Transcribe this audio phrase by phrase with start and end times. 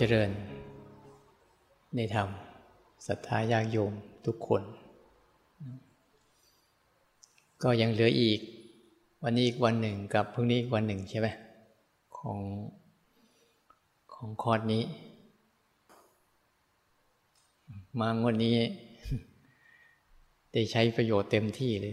[0.00, 0.30] เจริญ
[1.96, 2.28] ในธรรม
[3.06, 3.92] ศรัทธาญาติโยม
[4.26, 4.62] ทุกคน
[7.62, 8.40] ก็ยังเหลืออีก
[9.24, 11.28] วันนี้อีกวันหนึ่งกับพรุ่งนี้อีกวันหนึ่งใช่ไหม
[12.18, 12.38] ของ
[14.14, 14.82] ของคอร์สนี้
[18.00, 18.54] มางวันนี้
[20.52, 21.92] ได้ใช้ประโยชน์เต็มที่เลย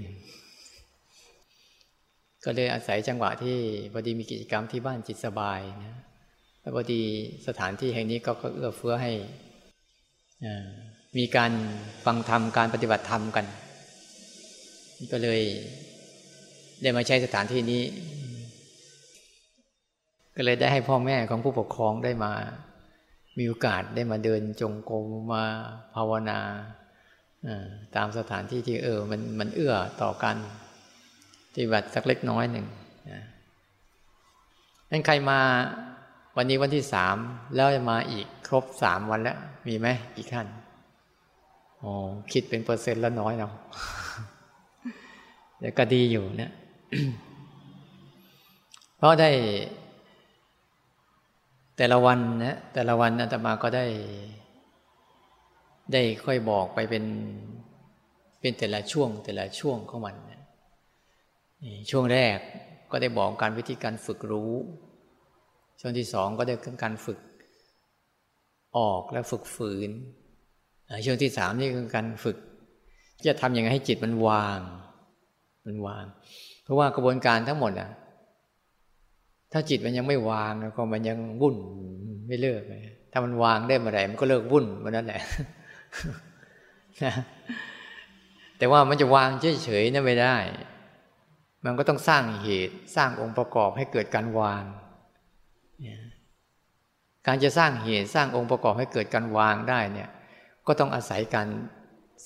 [2.43, 3.57] ก็เลยอาศัยจังหวะที่
[3.93, 5.95] พอดีมีกิจกรรมที่บ้านจิตสบายนะ
[6.63, 7.01] แล้วพอดี
[7.47, 9.11] สถานที่แห่งนี้ก็เอื้อเฟื้อให้
[11.17, 11.51] มีการ
[12.05, 13.45] ฟังธรรมการปฏิบัติธรรมกัน
[15.11, 15.41] ก็เลย
[16.81, 17.83] ได้มาใช้สถานที่นี้
[20.35, 22.31] ก็เลยได้ให้พ่อแม่ของผู้ปกครองได้มา
[23.37, 25.43] มีโอกาสได้มาเดินจงกรมมา
[25.95, 26.39] ภาวนา
[27.95, 30.35] ตามสถานที่ที่เออมันมันเอื้อต่อกัน
[31.49, 32.67] ปฏิบัติสักเล็กน้อยหนึ่ง
[34.89, 35.39] นั้นใครมา
[36.37, 37.15] วันนี้วันที่สาม
[37.55, 40.47] แล้วจะมาอีกครบสามวันแล้ว มีไหมกี่ขั้น
[41.81, 41.91] อ๋อ
[42.31, 43.53] คิดเป็นเปอร์เซ็นต์แล้วน้อยเนาะ
[45.59, 46.51] แต่ก็ดีอยู่เนะ
[48.97, 49.29] เพราะได้
[51.77, 53.85] แต่ละวันนะแต่ละวันอาตมาก็ได้
[55.93, 57.05] ได้ค่อยบอกไปเป็น
[58.39, 60.15] เป็นแต่ละช่วง แต่ละช่วงของมัน
[61.89, 62.37] ช่วงแรก
[62.91, 64.53] ก็ได้บอกการวิธีการฝึกรู้
[65.79, 67.19] ช่วงที่สองก็ได้การฝึก
[68.77, 69.89] ออกและฝึกฝืน
[71.05, 72.37] ช่วงที่สามนี่คือการฝึก
[73.27, 74.59] จะทำยังไงให้จิตมันวาง
[75.65, 76.05] มันวาง
[76.63, 77.89] เพราะว่ากระบวนการทั้งหมดอะ
[79.51, 81.55] ถ้าจิตมันยังไม่วางแล้วก็มันยังวุ่น
[82.27, 82.61] ไม่เลิก
[83.11, 85.21] ถ้ามันวางได้เมื่อไหร่มันก็เลิกวุ่นมื่อนั้นแหละ
[88.57, 89.29] แต่ว่ามันจะวาง
[89.63, 90.35] เฉยๆนั่นไม่ได้
[91.65, 94.63] มันก็ต้องสร้างเหตุสร้างองค์ประกอบให้เกิดการวาง
[97.27, 100.09] การจะสร้างเหตุสร้างองค์ประกอบให้เกิดการวางได้เนี่ย
[100.67, 101.47] ก็ต้องอาศัยการ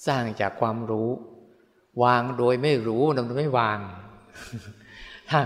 [0.08, 1.10] สร้างจากความรู้
[2.04, 3.80] วางโดยไม่รู้โดยไม่วาง
[5.30, 5.40] ถ้า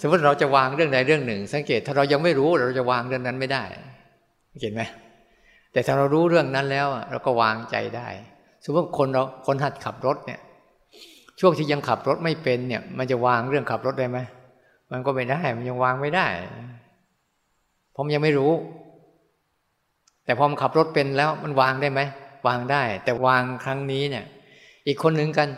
[0.00, 3.64] สมมติเราจะวางเรื่องใดเรื่องหนึ่ง สังเกตถ้าเรายังไม่รู้เราจะวางเรื่องนั้นไม่ได้
[4.60, 4.82] เห็นไหม
[5.72, 8.08] แต่ถ้าเรารู้เรื่องนั้นแล้วเราก็วางใจได้
[8.64, 10.40] สมมติคนเราคนหัดขับรถเนี่ย
[11.40, 14.18] ช่วงที่ยังขับรถไม่เป็นเนี่ย มันจะวางเรื่องขับรถได้ไหม
[14.92, 16.26] มันก็ไม่ได้ มันยังวางไม่ได้
[17.96, 18.52] ผมยังไม่รู้
[20.24, 22.00] แต่พอมขับรถเป็นแล้วมันวางได้ไหม
[22.46, 24.24] วางได้ แต่วางครั้งนี้เนี่ย
[24.86, 25.48] อีกคนหนึ่งกัน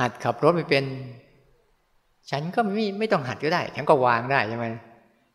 [0.00, 0.84] หัดขับรถไม่เป็น
[2.30, 4.66] ฉันก็ไม่ไม่ต้องหัดก็ได้ ฉันก็วางได้ใช่ไหม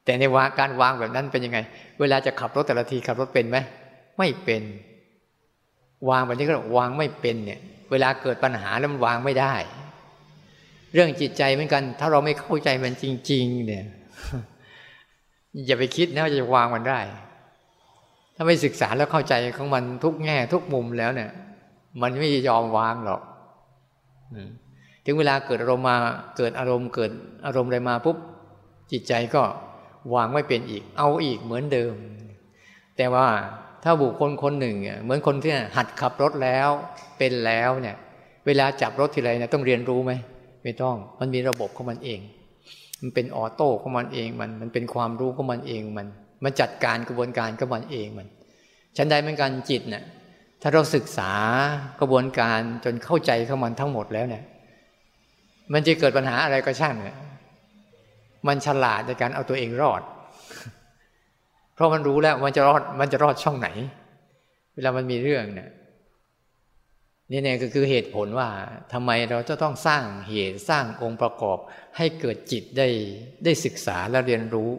[0.05, 1.59] แต่ในวาการวางแบบนั้นเป็นยังไง
[1.99, 3.57] เวลาจะขับรถแต่ละทีขับรถเป็นไหม
[4.17, 4.63] ไม่เป็น
[6.09, 7.59] วางแบบนี้ก็วางไม่เป็นเนี่ย
[7.91, 9.53] เวลาเกิดปัญหาแล้วมันวางไม่ได้
[10.93, 13.85] เรื่องจิตใจเหมือนกัน ถ้าเราไม่เข้าใจมันจริง ๆ เนี่ย
[15.65, 16.99] อย่าไปคิดนะว่าจะวางมันได้
[18.35, 21.29] ถ้าไม่ศึกษาแล้วเข้าใจของมันทุกแง่ทุกมุมแล้วเนี่ย
[22.01, 23.21] มันไม่ยอมวางหรอก
[25.05, 25.97] ถึงเวลาเกิดอารมณ์มา
[26.37, 27.11] เกิดอารมณ์เกิด
[27.45, 28.17] อารมณ์อะไรมาปุ๊บ
[28.91, 29.43] จิตใจก็
[30.13, 31.93] วางไม่เป็นอีก เอาอีกเหมือนเดิม
[32.97, 33.27] แต่ว่า
[33.83, 36.69] ถ้าบุคคลคนหนึ่งเหมือนคนที่หัดขับรถแล้ว
[37.17, 37.95] เป็นแล้วเนี่ย
[38.45, 40.11] เวลาจับรถทีไรเนี่ยต้องเรียนรู้ไหม
[40.63, 42.19] ไม่ต้อง มันมีระบบของมันเอง
[43.01, 46.07] มันเป็นออโต้ของมันเองมัน มันเป็นความรู้ของมันเองมัน
[46.43, 48.27] มันจัดการกระบวนการของมันเองมัน
[48.97, 50.03] ฉันใดเหมือนกันจิตเนะ่ย
[50.61, 51.31] ถ้าเราศึกษา
[51.99, 54.43] กระบวนการจนเข้าใจของมันทั้งหมดแล้วเนี่ย
[55.73, 57.17] มันจะเกิดปัญหาอะไรก็ช่างเนี่ย
[58.47, 60.01] มันฉลาดในการเอาตัวเองรอด
[61.75, 63.69] เพราะมันรู้แล้วมันจะรอดมันจะรอดช่องไหน
[64.75, 65.69] เวลามันมีเรื่องเนี่ย
[67.31, 68.49] นี่เนี่ยก็คือเหตุผลว่า
[68.93, 71.57] ทำไมเราจะต้องสร้างเหตุสร้างองค์ประกอบ
[71.97, 72.87] ให้เกิดจิตได้
[73.43, 74.71] ได้ศึกษาและเรียนรู้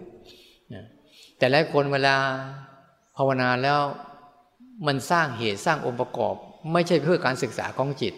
[1.39, 2.17] แต่หลายคนเวลา
[3.17, 3.81] ภาวนาแล้ว
[4.87, 6.35] มันสร้างเหตุสร้างองค์ประกอบ
[6.73, 8.15] ไม่ใช่เพื่อการศึกษาของจิต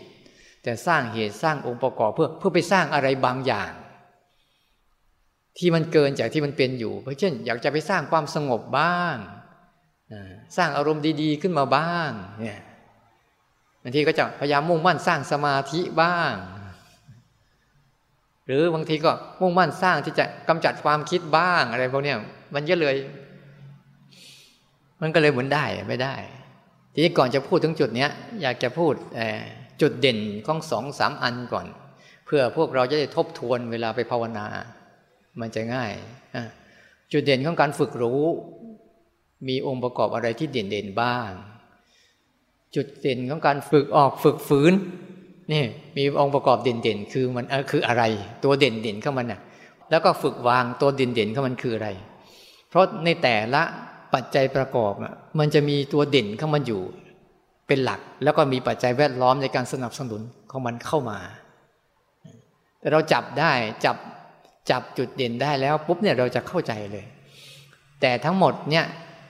[0.63, 3.73] แต่สร้างเหตุสร้างองค์ประกอบ เพื่อเพื่อไปสร้างอะไรบางอย่าง
[5.59, 9.17] ที่มันเกินจากที่มันเป็นอยู่ เพราะเช่น อยากจะไปสร้างความสงบบ้าง
[10.57, 12.11] สร้างอารมณ์ดี ๆ ขึ้นมาบ้าง
[12.41, 12.61] เนี่ย
[13.83, 16.35] บางทีก็จะพยายามมุ่งมั่นสร้างสมาธิบ้าง
[18.47, 22.15] หรือบางทีก็มุ่งมั่นสร้างที่จะกำจัดความคิดบ้างอะไรพวกนี้
[22.55, 22.97] มันก็เลย
[25.01, 26.15] มันก็เลยเหมือนได้ไม่ได้
[26.93, 28.11] ทีนี้ก่อนจะพูดถึงจุดเนี้ย
[28.43, 28.95] อยากจะพูด
[29.81, 31.67] จุดเด่นของสองสามอันก่อน
[32.27, 34.47] เพื่อพวกเราจะได้ทบทวนเวลาไปภาวนา
[35.41, 35.93] มันจะง่าย
[37.13, 38.23] จุดเด่นของการฝึกรู้
[39.49, 41.31] มีองค์ประกอบอะไรที่เด่นๆบ้าง
[42.75, 44.73] จุดเด่นของการฝึกออกฝึกฝืน
[45.53, 45.63] นี่
[45.97, 48.03] มีองค์ประกอบเด่นๆ คือมันคืออะไร
[48.45, 49.41] ตัวเด่นๆเข้ามันน่ะ
[49.91, 51.89] แล้วก็ฝึกวางตัวเด่นๆเข้ามันคืออะไร
[52.69, 53.63] เพราะในแต่ละ
[54.15, 54.93] ปัจจัยประกอบ
[55.39, 56.83] มันจะมีตัวเด่นเข้ามาอยู่
[57.67, 60.21] เป็นหลัก แล้วก็มีปัจจัยแวดล้อมในการสนับสนุน
[60.51, 61.19] ของมันเข้ามา
[62.81, 63.53] แต่เราจับได้
[63.85, 63.97] จับ
[64.71, 67.05] จับจุดเด่นได้แล้วปุ๊บเนี่ยเราจะเข้าใจเลย
[68.01, 68.85] แต่ทั้งหมดเนี่ย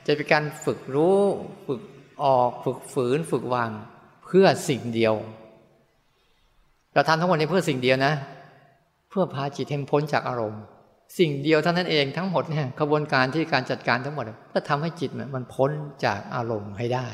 [0.06, 1.20] จะเป็นการฝึกรู้
[1.66, 1.80] ฝึก
[2.24, 3.70] ออกฝึกฝืนฝึกวาง
[4.26, 5.14] เพื่อสิ่งเดียว
[6.94, 8.12] เราทำทั้งหมดนี้เพื่อสิ่งเดียวนะ
[9.10, 10.62] เพื่อพาจิตให้พ้นจากอารมณ์
[11.18, 15.70] สิ่งเดียวเท่านั้นเองทั้งหมดเนี่ยกระบวนการที่การจัดการทั้งหมดก็ทำให้จิตมันพ้น
[16.04, 17.08] จากอารมณ์ให้ได้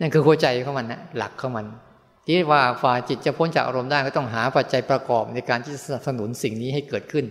[0.00, 1.66] นั่นคือหัวใจของมันนะหลักของมัน
[2.26, 7.24] ที่ว่าฝ่าจิตจะพ้นจากอารมณ์ได้ก็ต้องหาปัจจัยประกอบในการที่สนับสนุนสิ่งนี้ให้เกิดขึ้น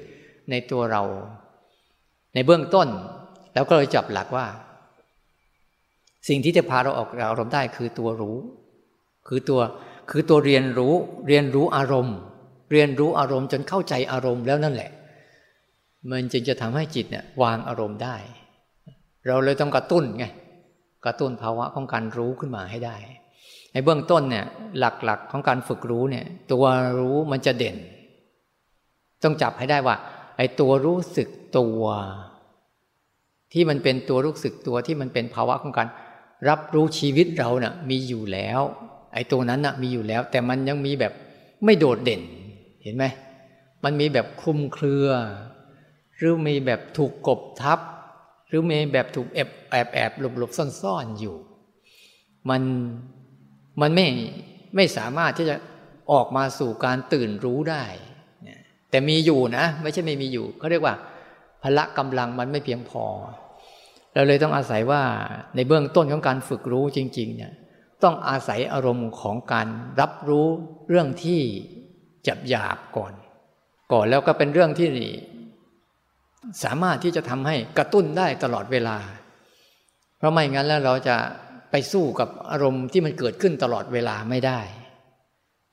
[0.50, 1.04] ในตัวเรา
[2.34, 2.88] ในเบื้องต้น
[3.54, 4.46] แล้วก็เลยจับหลักว่า
[6.28, 8.38] สิ่งที่จะพาเราออกจากอารมณ์ได้คือตัวรู้
[9.28, 9.62] คือตัว
[10.10, 10.94] คือตัวเรียนรู้
[11.28, 12.18] เรียนรู้อารมณ์
[12.72, 14.92] เรียนรู้อารมณ์จนเข้าใจอารมณ์แล้วนั่นแหละ
[16.12, 18.16] มันจึงจะทำให้จิตเนี่ยวางอารมณ์ได้
[19.28, 20.26] เราเลยต้องกระตุ้นไง
[21.06, 22.96] กระตุ้นภาวะของการรู้ขึ้นมาให้ได้
[23.74, 24.46] ในเบื้องต้นเนี่ย
[24.80, 26.66] หลักๆของการฝึกรู้เนี่ย ตัว
[27.00, 27.78] รู้มันจะเด่น
[29.24, 29.96] ต้องจับให้ได้ว่า
[30.38, 31.82] ไอ้ตัวรู้สึกตัว
[33.54, 35.88] ที่มันเป็นตัวรู้สึกตัวที่มันเป็นภาวะของการ
[36.48, 38.62] รับรู้ชีวิตเราเนะ่ยมีอยู่แล้ว
[39.14, 41.14] ไอ้ตัวนั้นนะ่ะมีอยู่แล้ว แต่มันยังมีแบบ
[41.66, 42.22] ไม่โดดเด่น
[42.84, 43.06] เห็นไหม
[43.84, 45.08] มันมีแบบคลุมเครือ
[46.18, 47.80] หรือมีแบบถูกกบทับ
[48.48, 50.52] หรือมีแบบถูกแอบแอบแอบหลบหลบ
[50.82, 51.36] ซ่อนๆอยู่
[52.50, 52.62] มัน
[53.82, 54.08] มันไม่
[54.76, 55.56] ไม่สามารถที่จะ
[56.12, 57.84] ออกมาสู่การตื่นรู้ได้
[58.90, 60.96] แต่มีอยู่นะ ไม่ใช่ไม่มีอยู่เขาเรียกว่า
[61.64, 63.06] พละกำลังมันไม่เพียงพอ
[64.14, 65.02] เราเลยต้องอาศัยว่า
[65.56, 67.54] ในเบื้องต้นของการฝึกรู้จริง ๆ เนี่ย
[68.04, 69.68] ต้องอาศัยอารมณ์ของการ
[70.00, 70.48] รับรู้
[70.90, 71.42] เรื่องที่
[72.28, 73.14] จับหยาบก่อน
[73.94, 74.90] ก่อนแล้วก็เป็นเรื่องที่
[76.64, 78.98] สามารถที่จะทำให้กระตุ้นได้ตลอดเวลา
[80.18, 81.18] เพราะไม่งั้นแล้วเราจะ
[81.72, 84.60] ไปสู้กับอารมณ์ที่มันเกิดขึ้นตลอดเวลาไม่ได้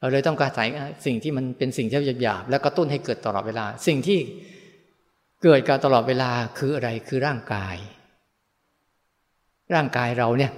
[0.00, 0.64] เราเลยต้องการใส่
[1.06, 4.20] สิ่งที่มันเป็นสิ่งที่หยาบแล้วกระตุ้นให้เกิดตลอดเวลา สิ่งที่
[5.44, 7.76] เกิดการตลอดเวลาคืออะไรคือร่างกาย
[9.74, 10.52] ร่างกายเราเนี่ย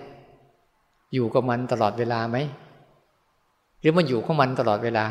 [1.15, 2.37] อยู่กับมันตลอดเวลาไหม
[3.81, 5.05] หรือมันอยู่ของมันตลอดเวลา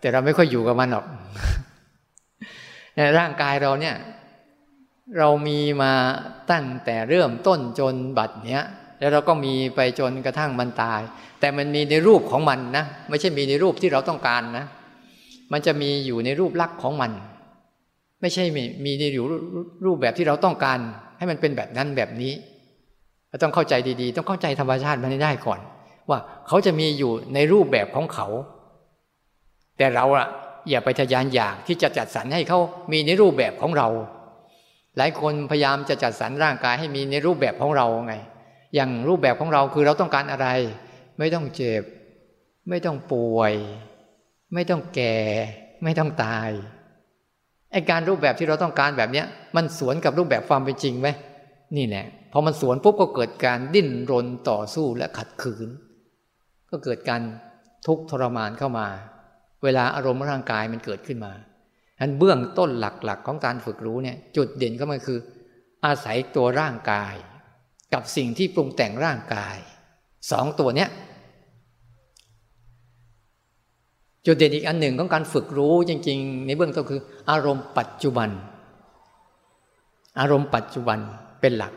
[0.00, 1.06] แต่เราไม่ค่อยอยู่กับมันหรอก
[2.96, 3.96] ในร่างกายเราเนี่ย
[5.18, 5.92] เรามีมา
[6.50, 8.64] ตั้งแต่เริ่มต้นจนบัดเนี้ย
[8.98, 11.00] แล้วเราก็มีไปจนกระทั่งมันตาย
[11.40, 14.64] แต่มันมีในรูปของมันนะไม่ใช่มีในรูปที่เราต้องการนะ
[15.52, 17.12] มันจะมีอยู่ในรูปลักษณ์ของมัน
[18.20, 19.04] ไม่ใช่มีมีใน
[19.84, 20.78] รูปแบบที่เราต้องการ
[21.18, 22.32] ให้มันเป็นแบบนั้นแบบนี้
[23.42, 25.60] ต้องเข้าใจดีๆ ต้องเข้าใจธรรมชาติมันได้ก่อน
[26.08, 28.26] ว่าเขาจะมีอยู่ในรูปแบบของเขา
[29.78, 30.26] แต่เราอะ
[30.70, 32.58] อย่าไปทยานอยากที่จะจัดสรรให้เขา
[32.92, 33.88] มีในรูปแบบของเรา
[34.96, 38.14] หลายคนพยายามจะจัดสรรร่างกายให้มีในรูปแบบของเราไง
[38.74, 40.48] อย่างรูปแบบของเราคือเราต้องการอะไร
[41.18, 41.82] ไม่ต้องเจ็บ
[42.68, 43.54] ไม่ต้องป่วย
[44.54, 45.16] ไม่ต้องแก่
[45.84, 46.50] ไม่ต้องตาย
[47.72, 49.26] ไอการรูปแบบที่เราต้องการแบบเนี้ย
[49.56, 51.08] มันสวนกับรูปแบบความเป็นจริงไหม
[51.76, 55.68] นี่แหละ พอมันสวนปุ๊บก็เกิดการดิ้นรนต่อสู้และขัดขืน
[56.70, 57.22] ก็เกิดการ
[57.86, 58.86] ทุกข์ทรมานเข้ามา
[59.64, 61.32] เวลาอารมณ์ร่างกายมันเกิดขึ้นมา
[62.00, 65.18] อันเบื้องต้นหลักๆ ของการฝึกรู้เนี่ย จุดเด่นก็มันคือ
[65.84, 67.14] อาศัยตัวร่างกาย
[67.92, 69.56] กับสิ่งที่ปรุงแต่งร่างกาย
[70.30, 70.90] สองตัวเนี้ย
[74.26, 78.30] จุดเด่นอีกอันหนึ่งของการฝึกรู้จริง ๆ ในเบื้องต้นคือ อารมณ์ปัจจุบัน
[80.20, 80.98] อารมณ์ปัจจุบัน
[81.40, 81.72] เป็นหลัก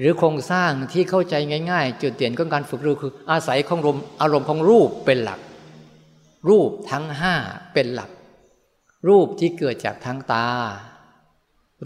[0.00, 1.34] หรือโครงสร้างที่เข้าใจ
[1.70, 3.78] ง่าย ๆ จุดเด่นของการฝึกรู้คือ อาศัยของ
[4.20, 5.40] อารมณ์ของรูปเป็นหลัก
[6.48, 7.34] รูปทั้งห้า
[7.74, 8.10] เป็นหลัก
[9.08, 10.48] รูปที่เกิดจากทางตา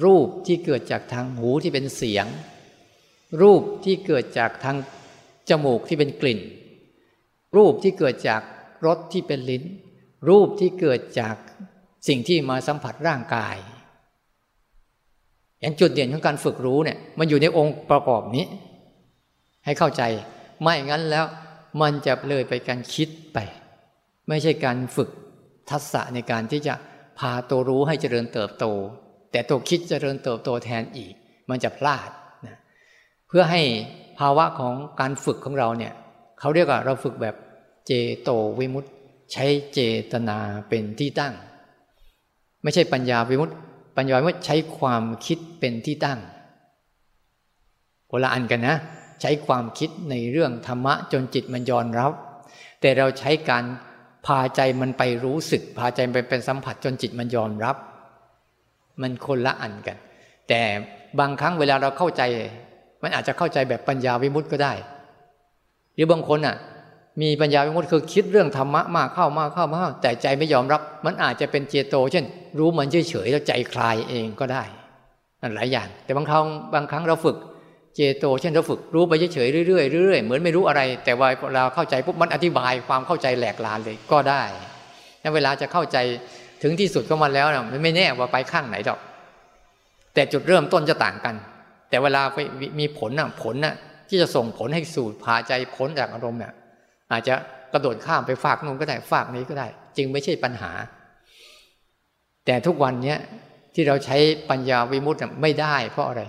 [0.04, 2.26] รูปที่เกิดจากทางหูที่เป็นเสียง
[3.42, 4.76] รูปที่เกิดจากทาง
[5.48, 6.40] จมูกที่เป็นกลิ่น
[7.56, 8.42] รูปที่เกิดจาก
[8.86, 9.64] รสที่เป็นลิ้น
[10.28, 11.36] รูปที่เกิดจาก
[12.08, 13.56] สิ่งที่มาสัมผัสร่างกาย
[15.64, 18.44] อย่างจุดเด่นของการฝึกรู้เนี่ย มันอยู่ในองค์ประกอบนี้
[19.64, 20.02] ให้เข้าใจ
[20.62, 21.24] ไม่งั้นแล้ว
[21.80, 23.38] มันจะเลยไปการคิดไป
[24.28, 25.10] ไม่ใช่การฝึก
[25.70, 26.74] ทักษะในการที่จะ
[27.18, 28.64] พาตัวรู้ให้เจริญเติบโต
[29.32, 31.14] แต่ตัวคิดเจริญเติบโตแทนอีก
[31.50, 32.10] มันจะพลาด
[32.46, 32.56] นะ
[33.28, 33.62] เพื่อให้
[34.18, 35.92] ภาวะของการฝึกของเราเนี่ย
[36.40, 37.36] เขาเรียกว่าเราฝึกแบบ
[37.86, 37.92] เจ
[38.22, 38.84] โตวิมุต
[39.32, 39.80] ใช้เจ
[40.12, 41.34] ตนาเป็นที่ตั้ง
[42.62, 43.52] ไม่ใช่ปัญญาวิมุตต
[43.96, 46.20] ปัญญาว่าใช้ความคิดเป็นที่ตั้ง
[48.10, 48.76] คนละอันกันนะ
[49.20, 52.12] ใช้ความคิดในเรื่องธรรมะจนจิตมันยอมรับ
[52.80, 53.64] แต่เราใช้การ
[54.26, 57.76] พาใจมันไปรู้สึก พาใจไปเป็นสัมผัสจนจิตมันยอมรับ
[59.02, 59.96] มันคนละอันกัน
[60.48, 60.60] แต่
[61.18, 62.22] บางครั้งเวลาเราเข้าใจ
[63.02, 64.72] มันอาจจะเข้าใจแบบปัญญาวิมุตต์ก็ได้
[65.94, 66.56] หรือบางคนอะ
[67.22, 72.24] มีปัญญาวิมุตต์คือคิดเรื่องธรรมะมากเข้ามากเข้ามากแต่ใจไม่ยอมรับ มันอาจจะเป็นเจโต เช่น
[72.58, 74.64] รู้มันเฉยๆแล้วใจคลายเองก็ได้
[75.42, 76.44] นั่นหลายอย่าง แต่บางครั้ง
[76.74, 77.36] บางครั้งเราฝึก
[77.94, 84.42] เจโต เช่นเราฝึกรู้ไปเฉยๆเรื่อยๆเรื่อยๆเหมือนไม่รู้อะไร แต่ว่าเราเข้าใจปุ๊บมันอธิบายความเข้าใจแหลกลานเลยก็ได้
[85.22, 85.98] ถ้าเวลาจะเข้าใจ
[86.62, 88.98] ถึงที่สุดของมันแล้วนะมันไม่แน่ว่าไปข้างไหนหรอก
[90.14, 91.34] แต่จุดเริ่มต้นจะต่างกัน
[91.90, 92.38] แต่เวลาไป
[92.80, 93.74] มีผลน่ะผลน่ะ
[94.08, 96.52] ที่จะส่งผลให้สู่พาใจพ้นจากอารมณ์เนี่ย
[97.12, 97.34] อาจจะ
[97.72, 100.70] กระโดดข้ามไปฝากนู้นก็ได้ฝากนี้ก็ได้ จึงไม่ใช่ปัญหา
[102.46, 103.18] แต่ทุกวันเนี้ย
[103.74, 104.16] ที่เราใช้
[104.50, 106.22] ปัญญาวิมุตต์ไม่ได้เพราะอะไร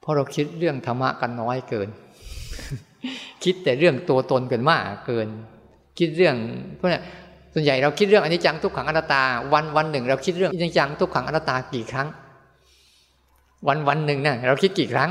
[0.00, 1.88] เพราะเราคิดเรื่องธรรมะกันน้อยเกิน
[3.44, 5.28] คิดแต่เรื่องตัวตนกันมากเกิน
[5.98, 6.36] คิดเรื่อง
[6.76, 7.02] เพราะเนี่ย
[7.54, 12.08] ส่วนใหญ่เราคิดเรื่องอนิจจังทุกขังอนัตตา วันวันหนึ่ง เราคิดเรื่องอนิจจังทุกขังอนัตตากี่ครั้ง
[13.68, 15.10] วันวันหนึ่งเนี่ยเราคิดกี่ครั้ง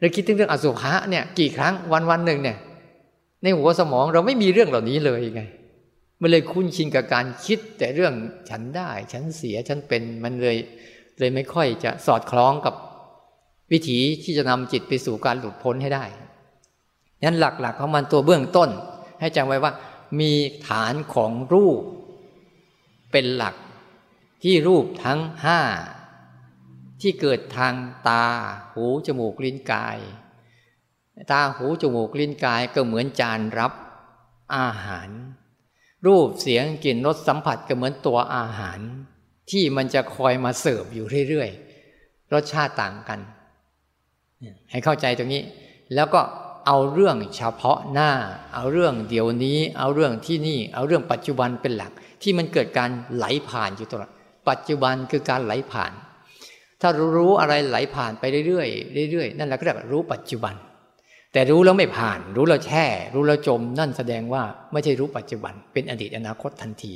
[0.00, 2.56] เราคิดถึงเรื่องอสุภะเนี่ยกี่ครั้งวันวันหนึ่งเนี่ย
[3.42, 5.42] ในหัวสมองเราไม่มีเรื่องเหล่านี้เลยไง
[6.20, 8.14] มันเลยคุ้นชินกับการคิด แต่เรื่อง
[8.50, 10.56] ฉันได้ ฉันเสียฉันเป็นมันเลย
[11.18, 12.74] เลยไม่ค่อยจะสอดคล้องกับ
[13.72, 16.04] วิถีที่จะนำจิตไปสู่การหลุดพ้นให้ได้
[17.24, 18.70] นั้นหลักๆของมันตัวเบื้องต้น
[19.20, 19.72] ให้จำไว้ว่า
[20.20, 20.32] มี
[20.68, 21.82] ฐานของรูป
[23.12, 23.54] เป็นหลัก
[24.42, 25.60] ที่รูปทั้งห้า
[27.00, 27.74] ที่เกิดทาง
[28.08, 28.24] ตา
[28.72, 29.98] หู จมูก ลิ้นกาย
[31.30, 33.72] ตาหูจมูกลิ้นกายก็เหมือนจานรับ
[34.56, 35.08] อาหาร
[36.06, 38.80] รูปเสียงกลิ่นรสสัมผัสก็เหมือนตัวอาหาร
[39.50, 43.20] ที่มันจะคอยมาเสิร์ฟอยู่เรื่อยๆรสชาติต่างกัน
[44.70, 45.42] ให้เข้าใจตรงนี้
[45.94, 46.20] แล้วก็
[46.66, 48.10] เอาเรื่องเฉพาะหน้า
[48.54, 54.10] เอาเรื่องเดี๋ยวนี้ เอาเรื่องที่นี่ เอาเรื่องปัจจุบันเป็นหลัก ที่มันเกิดการไหลผ่านอยู่ตลอด
[54.48, 55.92] ปัจจุบันคือการไหลผ่าน
[56.80, 58.64] ถ้ารู้อะไรไหลผ่านไปเรื่อ
[59.06, 60.54] ยๆเรื่อยๆนั่นแหละก็เรียกรู้ปัจจุบัน
[61.32, 62.84] แต่รู้แล้วไม่ผ่าน รู้แล้วแช่
[63.14, 66.94] รู้แล้วจม นั่นแสดงว่าไม่ใช่รู้ปัจจุบัน เป็นอดีตอนาคตทันที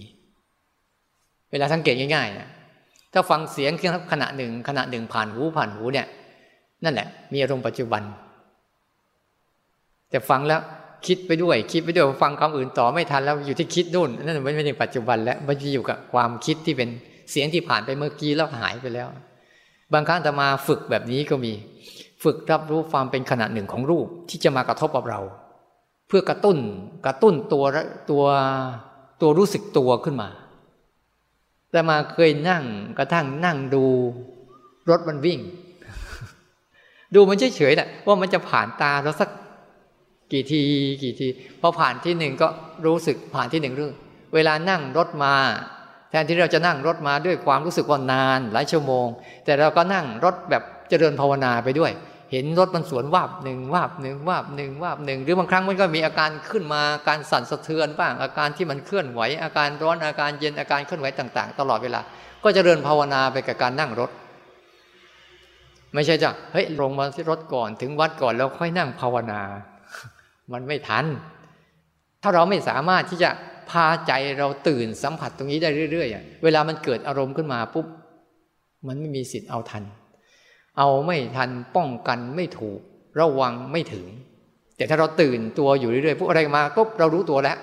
[1.51, 2.49] เวลาสังเกตง่ายๆนะ
[3.13, 3.73] ถ้าฟังเสียง
[4.13, 6.07] ขณะหนึ่งขณะหนึ่งผ่านหูผ่านหูเนี่ย
[6.85, 8.03] นั่นแหละ มีอารมณ์ปัจจุบัน
[10.11, 10.61] แต่ฟังแล้ว
[11.07, 16.89] คิดไปด้วย คิดไปด้วยฟังคำอื่นต่อไม่ทันแล้วอยู่ที่คิดนู่นนั่นไม่ใช่ปัจจุบัน แล้วมันอยู่กับความคิดที่เป็น
[17.31, 19.09] เสียงที่ผ่านไปเมื่อกี้แล้วหายไปแล้ว
[19.93, 21.53] บางครั้งจะมาฝึกแบบนี้ก็มี
[22.25, 25.21] ฝึกรับรู้ความเป็นขณะหนึ่งของรูปที่จะมากระทบกับเรา
[26.09, 26.57] เพื่อกระตุ้น
[27.07, 27.65] กระตุ้นตัว
[28.11, 28.25] ตัว
[29.21, 30.29] ตัวรู้สึกตัวขึ้นมา
[31.71, 32.63] แต่มาเคยนั่ง
[32.99, 33.85] กระทั่งนั่งดู
[34.91, 35.41] รถมันวิ่ง
[37.15, 39.31] ดูมันเฉยๆนะว่ามันจะผ่านตาเราสัก
[40.33, 40.63] กี่ที
[41.03, 41.27] กี่ที
[41.61, 42.49] พอผ่านที่หนึ่งก็
[42.87, 43.93] รู้สึกผ่านที่หนึ่งเรื่อง
[44.35, 45.35] เวลานั่งรถมา
[46.11, 49.07] แทนที่เราจะนั่งรถมาด้วยความรู้สึกว่านานหลายชั่วโมง
[49.45, 51.93] แต่เราก็นั่งรถแบบเจริญภาวนาไปด้วย
[52.35, 62.01] เห็นรถมันสวนวาบหนึ่งวาบหนึ่งวาบหนึ่งวาบหนึ่งหรือบางครั้งมันก็มีอาการขึ้นมาการสั่นสะเทือนบ้าง อาการที่มันเคลื่อนไหว อาการร้อนอาการเย็นอาการเคลื่อนไหวต่าง ๆ ตลอดเวลา
[62.45, 64.11] ก็จะเจริญภาวนาไปกับการนั่งรถ
[65.95, 69.41] ไม่ใช่จ้ะเฮ้ยลงมาที่รถก่อนถึงวัดก่อนแล้วค่อยนั่งภาวนา
[70.53, 71.05] มันไม่ทัน
[72.23, 73.31] ถ้าเราไม่สามารถที่จะ
[73.71, 77.87] พาใจเราตื่นสัมผัสตรงนี้ได้เรื่อยๆเวลามันเกิดอารมณ์ขึ้นมาปุ๊บ
[78.87, 79.85] มันไม่มีสิทธิ์เอาทัน
[80.79, 82.81] เอาไม่ทันป้องกันไม่ถูก
[83.21, 84.07] ระวังไม่ถึง
[84.77, 87.57] แต่ถ้าเราตื่นตัวอยู่เรื่อยๆปุ๊บอะไรมาปุ๊บเรารู้ตัวแล้ว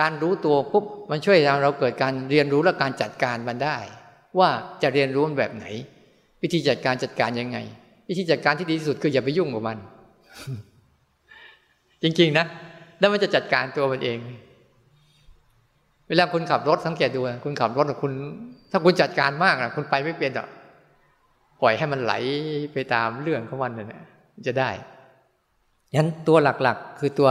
[0.00, 3.76] การรู้ตัวปุ๊บมันช่วยทำเราเกิดการเรียนรู้และการจัดการมันได้
[4.38, 4.48] ว่า
[4.82, 5.66] จะเรียนรู้แบบไหน
[6.42, 7.58] วิธีจัดการจัดการยังไง
[8.08, 9.78] วิธีจัดการที่ดีที่สุดคืออย่าไปยุ่งกับมัน
[12.02, 12.46] จริงๆนะ
[12.98, 14.18] แล้วมันจะจัดการตัวมันเอง
[16.08, 18.12] เวลาคุณขับรถสังเกตดูคุณขับรถคุณ
[18.70, 20.48] ถ้าคุณจัดการมากนะคุณไปไม่เป็นหรอก
[21.60, 22.12] ปล่อยให้มันไหล
[22.72, 24.02] ไปตามเรื่องของมันนั่นแหละ
[24.46, 24.70] จะได้
[25.94, 27.30] ยันตัวหลักๆ คือตัว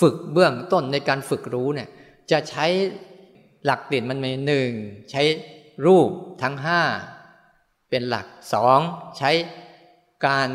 [0.00, 1.88] ฝึกเบื้องต้นในการฝึกรู้เนี่ย
[2.30, 2.66] จะใช้
[3.64, 4.70] หลักเด่นมันมีหนึ่ง
[5.10, 5.22] ใช้
[5.86, 6.10] รูป
[6.42, 6.80] ทั้งห้า
[7.90, 8.80] เป็นหลักสอง
[9.18, 9.30] ใช้
[10.26, 10.48] การ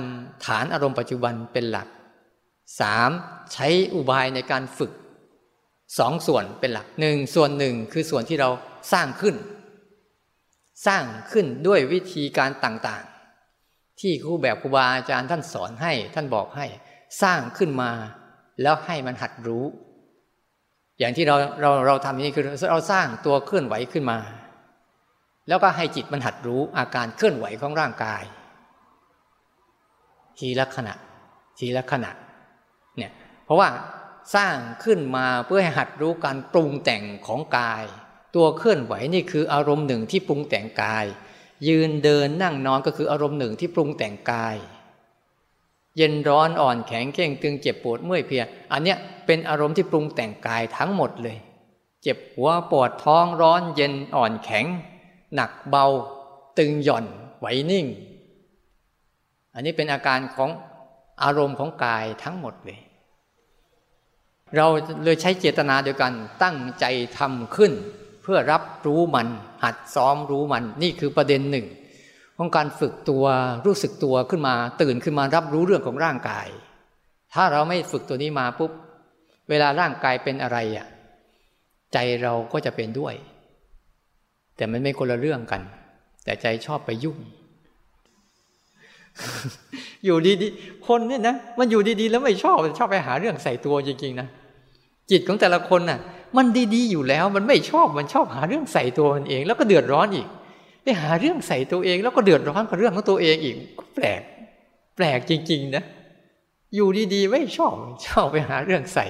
[0.46, 1.88] ฐานอารมณ์ปัจจุบันเป็นหลัก
[2.79, 3.10] สาม
[3.53, 4.91] ใช้อุบายในการฝึก
[6.00, 8.50] สองส่วนเป็นหลักหนึ่งส่วนหนึ่งคือส่วนที่เรา
[8.93, 9.36] สร้างขึ้น
[10.88, 16.65] สร้างขึ้นด้วยวิธีการต่างๆ ที่ครูแบบครูบาอาจารย์ท่านสอนให้ท่านบอกให้
[17.22, 17.92] สร้างขึ้นมา
[18.62, 19.65] แล้วให้มันหัดรู้
[21.00, 24.20] อย่างที่เราเราเราทำนี้คือเราสร้างตัวเคลื่อนไหวขึ้นมา
[25.48, 28.24] แล้วก็ให้จิตมันหัดรู้อาการเคลื่อนไหวของร่างกาย
[30.38, 30.94] ทีละขณะ
[31.60, 32.12] ทีละขณะ
[32.98, 33.12] เนี่ย
[33.46, 33.70] เพราะว่า
[34.36, 37.84] สร้างขึ้นมาเพื่อให้หัดรู้การปรุงแต่งของกาย
[38.35, 41.05] ตัวเคลื่อนไหวนี่คืออารมณ์หนึ่งที่ปรุงแต่งกาย
[41.67, 44.55] ยืนเดินนั่งนอนก็คืออารมณ์หนึ่งที่ปรุงแต่งกาย
[45.97, 51.37] เย็นร้อนอ่อนแข็งเข่งตึงเจ็บปวดเมื่อยเพลีย อันเนี้ยเป็นอารมณ์ที่ปรุงแต่งกายทั้งหมดเลย
[52.01, 54.65] เจ็บหัวปวดท้องร้อนเย็นอ่อนแข็ง
[55.35, 55.85] หนักเบา
[56.59, 57.05] ตึงหย่อน
[57.39, 57.85] ไหวนิ่ง
[59.53, 60.49] อันนี้เป็นอาการของ
[61.23, 62.79] อารมณ์ของกายทั้งหมดเลย
[64.55, 64.67] เรา
[65.03, 66.13] เลยใช้เจตนาเดียวกัน
[66.43, 66.85] ตั้งใจ
[67.17, 67.71] ทำขึ้น
[68.24, 69.27] เพื่อรับรู้มัน
[69.63, 71.65] หัดซ้อมรู้มัน นี่คือประเด็นหนึ่ง
[72.38, 73.25] ของการฝึกตัว
[73.65, 76.48] รู้สึกตัวขึ้นมา ตื่นขึ้นมารับรู้เรื่องของร่างกาย
[77.34, 78.72] ถ้าเราไม่ฝึกตัวนี้มาปุ๊บ
[79.50, 80.88] เวลาร่างกายเป็นอะไรอะ
[81.94, 83.15] ใจเราก็จะเป็นด้วย
[84.58, 85.62] แต่มันไม่คนละเรื่องกัน
[86.24, 87.18] แต่ใจชอบไปยุ่ง
[90.06, 94.27] อยู่ดีๆคนเนี่ยนะมันอยู่ดีๆ แล้วไม่ชอบชอบไปหาเรื่องใส่ตัวจริงๆนะ
[95.12, 96.00] จิตของแต่ละคนน่ะ
[96.37, 100.27] มันดีๆอยู่แล้ว มันไม่ชอบมันชอบหาเรื่องใส่ตัวมันเอง แล้วก็เดือดร้อนอีก
[100.83, 103.55] ไปหาเรื่องใส่ตัวเอง แล้วก็เดือดร้อนกับเรื่องของตัวเองอีก
[103.95, 104.21] แปลก
[104.95, 105.83] แปลกจริง ๆ นะ
[106.75, 107.75] อยู่ดีๆ ไม่ชอบ
[108.07, 109.07] ชอบไปหาเรื่องใส่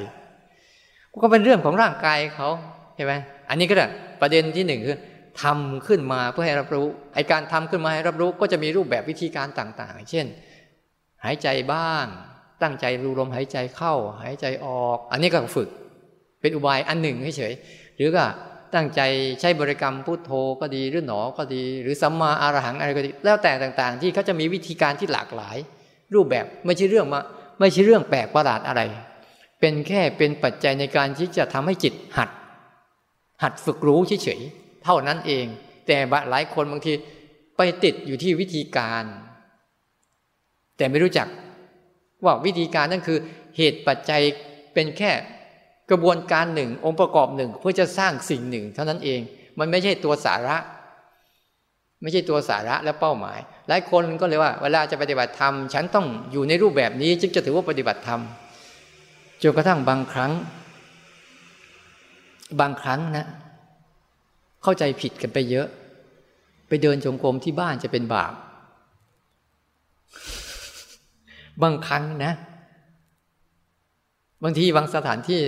[1.22, 2.50] ก็เป็นเรื่องของร่างกายเขา
[2.96, 3.14] ใช่ไหม
[3.50, 3.88] อันนี้ก็ได้
[4.22, 4.98] ประเด็นที่หนึ่งคือ
[5.42, 10.26] ทำขึ้นมาเพื่อให้รับรู้ไอการทำขึ้นมาให้รับรู้ก็จะมีรูปแบบวิธีการต่างๆ เช่น
[11.24, 12.06] หายใจบ้าง
[12.62, 15.70] ตั้งใจรูลมหายใจเข้า หายใจออก อันนี้ก็ฝึก
[16.44, 17.54] เป็นอุบายอันหนึ่งเฉย
[17.96, 18.26] หรือก็
[18.76, 19.02] ตั้งใจ
[19.40, 20.32] ใช้บริกรรมพุทโธ
[20.62, 25.58] ก็ดีหรือหนอก็ดี หรือสัมมาอารหังอะไรก็ดีแล้วแต่ต่างๆ ที่เขาจะมีวิธีการที่หลากหลาย
[26.14, 27.20] รูปแบบไม่ใช่เรื่องมา
[27.60, 28.82] ไม่ใช่เรื่องแปลกประหลาดอะไร
[29.60, 32.30] เป็นแค่เป็นปัจจัยในการที่จะทำให้จิตหัด
[33.44, 35.46] หัดฝึกรู้เฉยๆเท่านั้นเอง
[35.88, 35.98] แต่
[36.30, 36.94] หลายคนบางที
[37.58, 39.04] ไปติดอยู่ที่วิธีการ
[40.78, 41.28] แต่ไม่รู้จัก
[42.24, 43.20] ว่าวิธีการนั่นคือ
[43.58, 44.22] เหตุปัจจัย
[44.74, 45.12] เป็นแค่
[45.92, 49.22] กระบวนการหนึ่ง องค์ประกอบหนึ่ง เพื่อจะสร้างสิ่งหนึ่ง เท่านั้นเอง
[49.60, 50.58] มันไม่ใช่ตัวสาระ
[52.02, 58.22] ไม่ใช่ตัวสาระและเป้าหมาย หลายคนก็เลยว่า เวลาจะปฏิบัติธรรม ฉันต้องอยู่ในรูปแบบนี้ จึงจะถือว่าปฏิบัติธรรม
[59.42, 60.32] จนกระทั่งบางครั้ง
[62.60, 63.28] บางครั้งนะ
[64.64, 65.68] เข้าใจผิดกันไปเยอะ
[66.68, 68.34] ไปเดินจงกรมที่บ้านจะเป็นบาป
[71.64, 72.34] บางครั้งนะ
[74.44, 75.40] บางทีบางสถานที่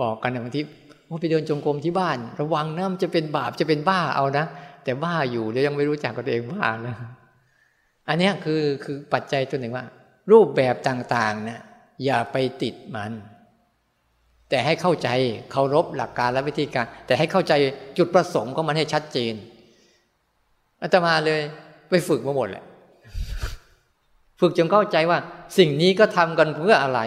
[0.00, 0.60] บอกกันบางที
[1.08, 4.44] ว่าไปเดินจงกรมที่บ้าน ระวังนะมันจะเป็นบาปจะเป็นบ้าเอานะ
[4.84, 6.96] แต่บ้าอยู่เดี๋ยวยังไม่รู้จักตัวเองบ้านะ
[8.08, 9.84] อันนี้คือคือปัจจัยตัวหนึ่งว่า
[10.32, 11.60] รูปแบบต่างๆนะ
[12.04, 13.12] อย่าไปติดมัน
[14.48, 15.08] แต่ให้เข้าใจ
[15.50, 17.52] เคารพหลักการและวิธีการ แต่ให้เข้าใจ
[17.98, 19.34] จุดประสงค์ของมันให้ชัดเจน
[20.82, 21.40] อาตมาเลย
[21.90, 22.64] ไปฝึกมาหมดแหละ
[24.40, 25.18] ฝึกจนเข้าใจว่า
[25.58, 27.00] สิ่งนี้ก็ทำกันเพื่ออะไร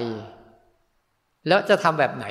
[1.48, 2.26] แล้วจะทำแบบไหน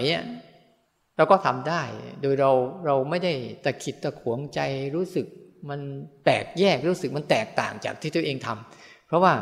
[1.17, 1.83] เราก็ทำได้
[2.23, 2.51] โดยเรา
[2.87, 3.33] เราไม่ได้
[3.65, 4.61] ตะขิดตะขวงใจ
[4.95, 5.27] รู้สึก
[5.71, 5.81] มัน
[6.25, 9.33] แตกแยกรู้สึกมันแตกต่างจากที่ตัวเองทำเพราะว่า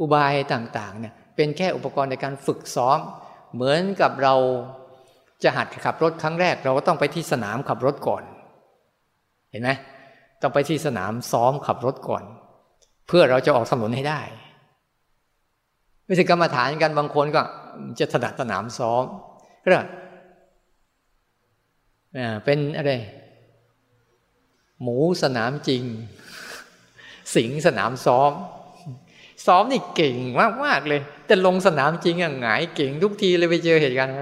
[0.00, 2.98] อุบายต่างๆเนี่ยเป็นแค่อุปกรณ์ในการฝึกซ้อม
[3.54, 4.34] เหมือนกับเรา
[5.42, 8.22] จะหัดขับรถครั้งแรก เราก็ต้องไปที่สนามขับรถก่อน
[9.50, 9.70] เห็นไหม
[10.42, 12.24] ต้องไปที่สนามซ้อมขับรถก่อน
[13.08, 14.20] เพื่อเราจะออกถนนให้ได้
[16.06, 17.42] ไม่ใช่กรรมฐานกันบางคนก็
[17.98, 19.04] จะถนัดสนามซ้อม
[19.62, 19.68] ก็
[22.44, 22.92] เป็นอะไร
[24.82, 25.82] หมูสนามจริง
[27.36, 28.32] สิงสนามซ้อม
[29.46, 34.14] ซ้อมนี่เก่งมากมากเลย แต่ลงสนามจริงอะหงายเก่งทุกทีเลยไปเจอเหตุการณ์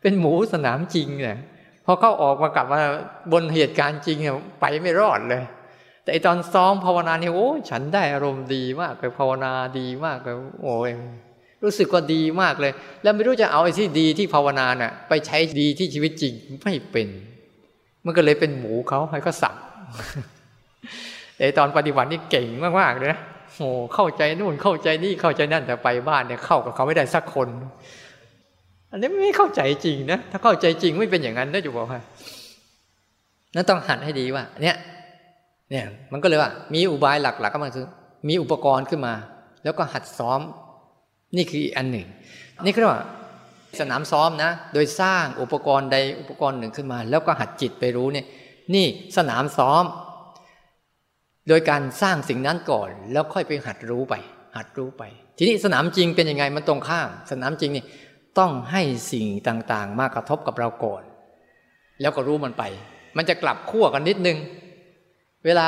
[0.00, 1.38] เป็นหมูสนามจริงเนี่ย
[1.84, 2.80] พอเข้าออกมากลับมา
[3.32, 5.42] บนเหตุการณ์จริงเนี่ยไปไม่รอดเลย
[6.04, 10.90] แต่ตอนซ้อมภาวนาเนี่ยโอ้ ฉันได้อารมณ์ดีมากเลยภาวนาดีมากเลยโอ้ย
[11.64, 17.08] รู้สึกว่าดีมากเลย แล้วไม่รู้จะเอาไอ้ที่ดีที่ภาวนาน่ะ ไปใช้ดีที่ชีวิตจริงไม่เป็น
[18.04, 19.54] มันก็เลยเป็นหมูเขาให้ก็สับ
[21.36, 22.46] แต่ตอนปฏิบัตินี่เก่ง
[22.80, 23.20] มากๆเลยนะ
[23.56, 27.48] โอ้เข้าใจนู่นเข้าใจนี่เข้าใจนั่นแต่ไปบ้านเนี่ยเข้ากับเขาไม่ได้สักคน
[28.90, 31.98] อันนี้ไม่เข้าใจจริงนะถ้าเข้าใจจริงไม่เป็นอย่างนั้นนะจุบอกให้
[33.54, 34.76] นั่นต้องหัดให้ดีว่า เนี่ย
[35.70, 37.86] เนี่ย มันก็เลยว่า มีอุบายหลักๆก็มาคือ
[38.28, 39.14] มีอุปกรณ์ขึ้นมา
[39.64, 40.40] แล้วก็หัดซ้อม
[41.36, 42.06] นี่คืออันหนึ่ง
[42.64, 43.02] นี่คือว่า
[43.80, 48.26] สนามซ้อมนะ โดยสร้างอุปกรณ์ใดอุปกรณ์หนึ่งขึ้นมา แล้วก็หัดจิตไปรู้เนี่ย
[48.74, 49.84] นี่สนามซ้อม
[51.48, 54.14] โดยการสร้างสิ่งนั้นก่อน แล้วค่อยไปหัดรู้ไป
[54.56, 55.02] หัดรู้ไป
[55.38, 57.84] ทีนี้สนามจริงเป็นยังไงมันตรงข้าม สนามจริงนี่
[58.38, 61.02] ต้องให้สิ่งต่างๆ มากระทบกับเราก่อน
[62.00, 62.64] แล้วก็รู้มันไป
[63.16, 64.38] มันจะกลับขั้วกันนิดนึง
[65.44, 65.66] เวลา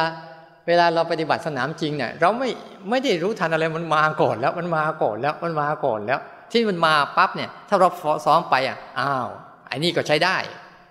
[0.67, 2.51] เวลาเราปฏิบัติสนามจริงเนี่ยเราไม่
[2.91, 6.21] ไม่ได้รู้ทันอะไรมันมาก่อนแล้วมันมาก่อนแล้วมันมาก่อนแล้ว
[6.53, 7.89] ที่มันมาปั๊บเนี่ย ถ้าเรา
[8.25, 9.29] ซ้อมไปอะอ้าว
[9.69, 10.37] ไอ้นี่ก็ใช้ได้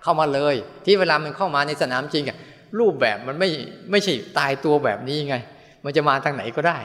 [0.03, 0.55] เข้ามาเลย
[0.85, 2.37] ที่เวลามันเข้ามาในสนามจริงอะ
[2.79, 3.49] รูปแบบมันไม่
[3.91, 5.35] ไม่ใช่ตายตัวแบบนี้ไง
[5.83, 6.77] มันจะมาทางไหนก็ได้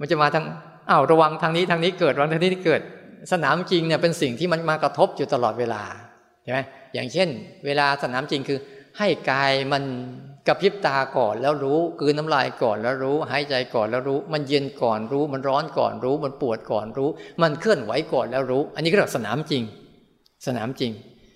[0.00, 0.44] มันจะมาทาง
[0.90, 2.80] อ้าวระวังทางนี้ทางนี้เกิดระวังทางนี้เกิด
[3.32, 5.82] สนามจริงเนี่ยเป็นสิ่งที่มันมากระทบอยู่ตลอดเวลา
[6.42, 6.58] ใช่ไหม
[6.94, 7.28] อย่างเช่น
[7.66, 8.58] เวลาสนามจริงคือ
[8.98, 9.82] ให้กายมัน
[10.46, 17.08] กระพริบตาก่อนแล้วรู้กืนน้ำลายก่อนแล้วรู้ หายใจก่อนแล้วรู้ มันเย็นก่อนรู้ มันร้อนก่อนรู้ มันปวดก่อนรู้
[17.42, 19.62] มันเคลื่อนไหวก่อนแล้วรู้ อันนี้ก็เรียกสนามจริง
[20.46, 20.92] สนามจริง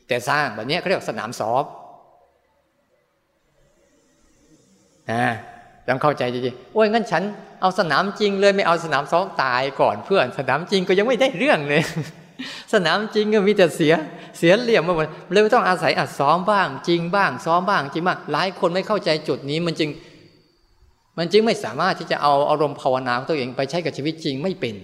[0.09, 1.65] แต่สร้างแบบนี้เขาเรียกสนามสอบ
[5.11, 5.25] นะ
[5.89, 7.23] ต้องเข้าใจดีๆโอ้ยงั้นฉัน
[7.61, 11.83] เอาสนามจริงเลยไม่เอาสนามซ้อมตายก่อนเพื่อน สนามจริงก็ยังไม่ได้เรื่องเลย
[12.73, 13.95] สนามจริงก็มีแต่เสีย
[14.39, 19.91] เสียเหลี่ยมมาหมดเลยต้องอาศัยอัดซ้อมบ้าง จริงบ้าง ซ้อมบ้างจริงบ้างหลายคนไม่เข้าใจจุดนี้มันจึง
[21.19, 24.75] มันจึงไม่สามารถที่จะเอาอารมณ์ภาวนาของตัวเองไปใช้กับชีวิตจริงไม่เป็น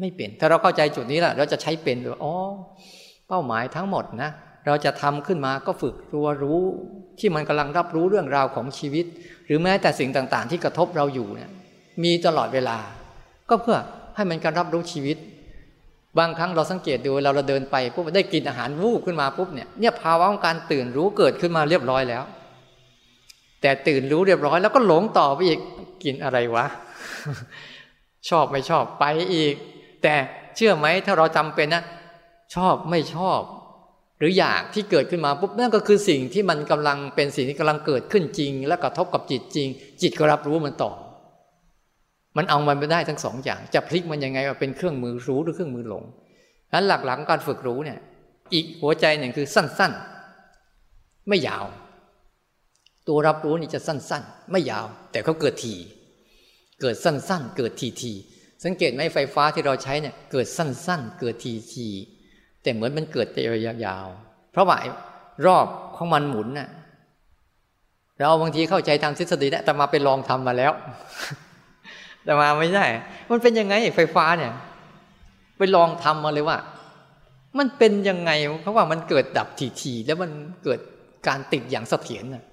[0.00, 2.34] ไม่เป็น ถ้าเราเข้าใจจุดนี้แหละเราจะใช้เป็นหรืออ๋อ
[3.28, 4.30] เป้าหมายทั้งหมดนะ
[4.66, 6.60] เราจะทำขึ้นมาก็ฝึกตัวรู้
[7.18, 9.06] ที่มันกำลังรับรู้เรื่องราวของชีวิต
[9.46, 11.50] หรือแม้แต่สิ่งต่าง ๆ ที่กระทบเราอยู่เนี่ย
[12.04, 12.78] มีตลอดเวลา
[13.50, 13.78] ก็เพื่อ
[14.16, 15.16] ให้มันการรับรู้ชีวิต
[16.18, 22.22] บางครั้งเราสังเกตดูเราเราเดินไปปุ๊บได้กินอาหารวูบขึ้นมาปุ๊บเนี่ยเนี่ยภาวะของการตื่นรู้เกิดขึ้นมาเรียบร้อยแล้ว
[23.62, 25.60] แต่ตื่นรู้เรียบร้อย แล้วก็หลงต่อไปอีก
[26.04, 26.66] กินอะไรวะ
[28.28, 29.04] ชอบไม่ชอบไป
[29.34, 29.54] อีก
[30.02, 30.14] แต่
[30.56, 31.82] เชื่อไหมถ้าเราจำเป็นนะ
[32.54, 33.40] ชอบไม่ชอบ
[34.18, 39.68] หรืออยากที่เกิดขึ้นมาปุ๊บนั่นก็คือสิ่งที่มันกำลังเป็นสิ่งที่กำลังเกิดขึ้นจริง และกระทบกับจิตจริง
[40.02, 40.92] จิตก็รับรู้มันต่อ
[42.38, 46.04] มันเอามันไปได้ทั้งสองอย่าง จะพลิกมันยังไงว่าเป็นเครื่องมือรู้หรือเครื่องมือหลง
[46.72, 47.98] นั้นหลักๆกการฝึกรู้เนี่ย
[48.54, 49.92] อีกหัวใจหนึ่งคือสั้น
[50.60, 51.66] ๆ ไม่ยาว
[53.08, 55.74] ตัวรับรู้นี่จะสั้น ๆ ไม่ยาว แต่เขาเกิดที
[56.80, 58.12] เกิดสั้น ๆ เกิดทีที
[58.64, 61.88] สังเกตไหมไฟฟ้าที่เราใช้เนี่ย เกิดสั้น ๆ เกิดทีที
[62.62, 64.06] แต่เหมือนมันเกิดแต่ระยะยาว
[64.52, 64.76] เพราะว่า
[65.46, 66.68] รอบของมันหมุนน่ะ
[68.18, 70.72] เราบางทีเข้าใจทางทฤษฎีนะแต่มาไปลองทำมาแล้ว
[72.28, 72.86] แต่มาไม่ใช่
[73.30, 74.52] มันเป็นยังไงไฟฟ้าเนี่ย
[75.58, 76.58] ไปลองทำมาเลยว่า
[77.58, 78.30] มันเป็นยังไง
[78.62, 79.48] เพราะว่ามันเกิดดับ
[79.80, 80.30] ทีๆแล้วมัน
[80.64, 80.80] เกิด
[81.28, 82.44] การติดอย่างเสถียรน่ะ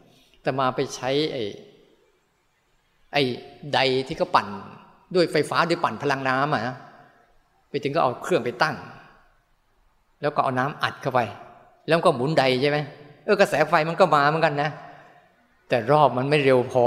[0.42, 1.44] แต่มาไปใช้ไอ้
[3.14, 3.24] ไอ้
[3.74, 4.48] ใดที่เขาปั่น
[5.16, 6.76] ด้วยไฟฟ้าด้วยปั่นพลังน้ำอะ
[7.70, 8.76] ไปถึงก็เอาเครื่องไปตั้ง
[10.22, 11.20] แล้วก็เอาน้ำอัดเข้าไป
[11.88, 12.78] แล้วก็หมุนใดใช่ไหม
[13.26, 14.70] เออกระแสไฟมันก็มาเหมือนกันนะ
[15.70, 16.86] แต่รอบมันไม่เร็วพอ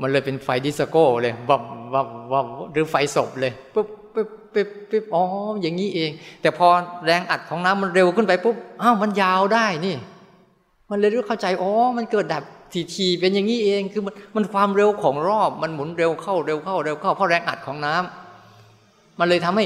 [0.00, 1.62] มันเลยเป็นไฟดิสโก้เลยวับ
[1.94, 5.22] วับวับหรือไฟศพเลยปุ๊บปุ๊บปุ๊บปุ๊บอ๋อ
[5.62, 6.10] อย่างนี้เอง
[6.42, 6.66] แต่พอ
[7.04, 9.96] แรงอัดของน้ำมันเร็วขึ้นไปปุ๊บอ้าวมันยาวได้นี่
[10.90, 19.64] มันเลยรู้เข้าใจอ๋อมันเกิดดับทีทีเป็นอย่างนี้เองคือมันมันความเร็วของรอบมันหมุนเร็วเข้าเร็วเข้าเร็วเข้าเพราะแรงอัดของน้ำมันเลยทำให้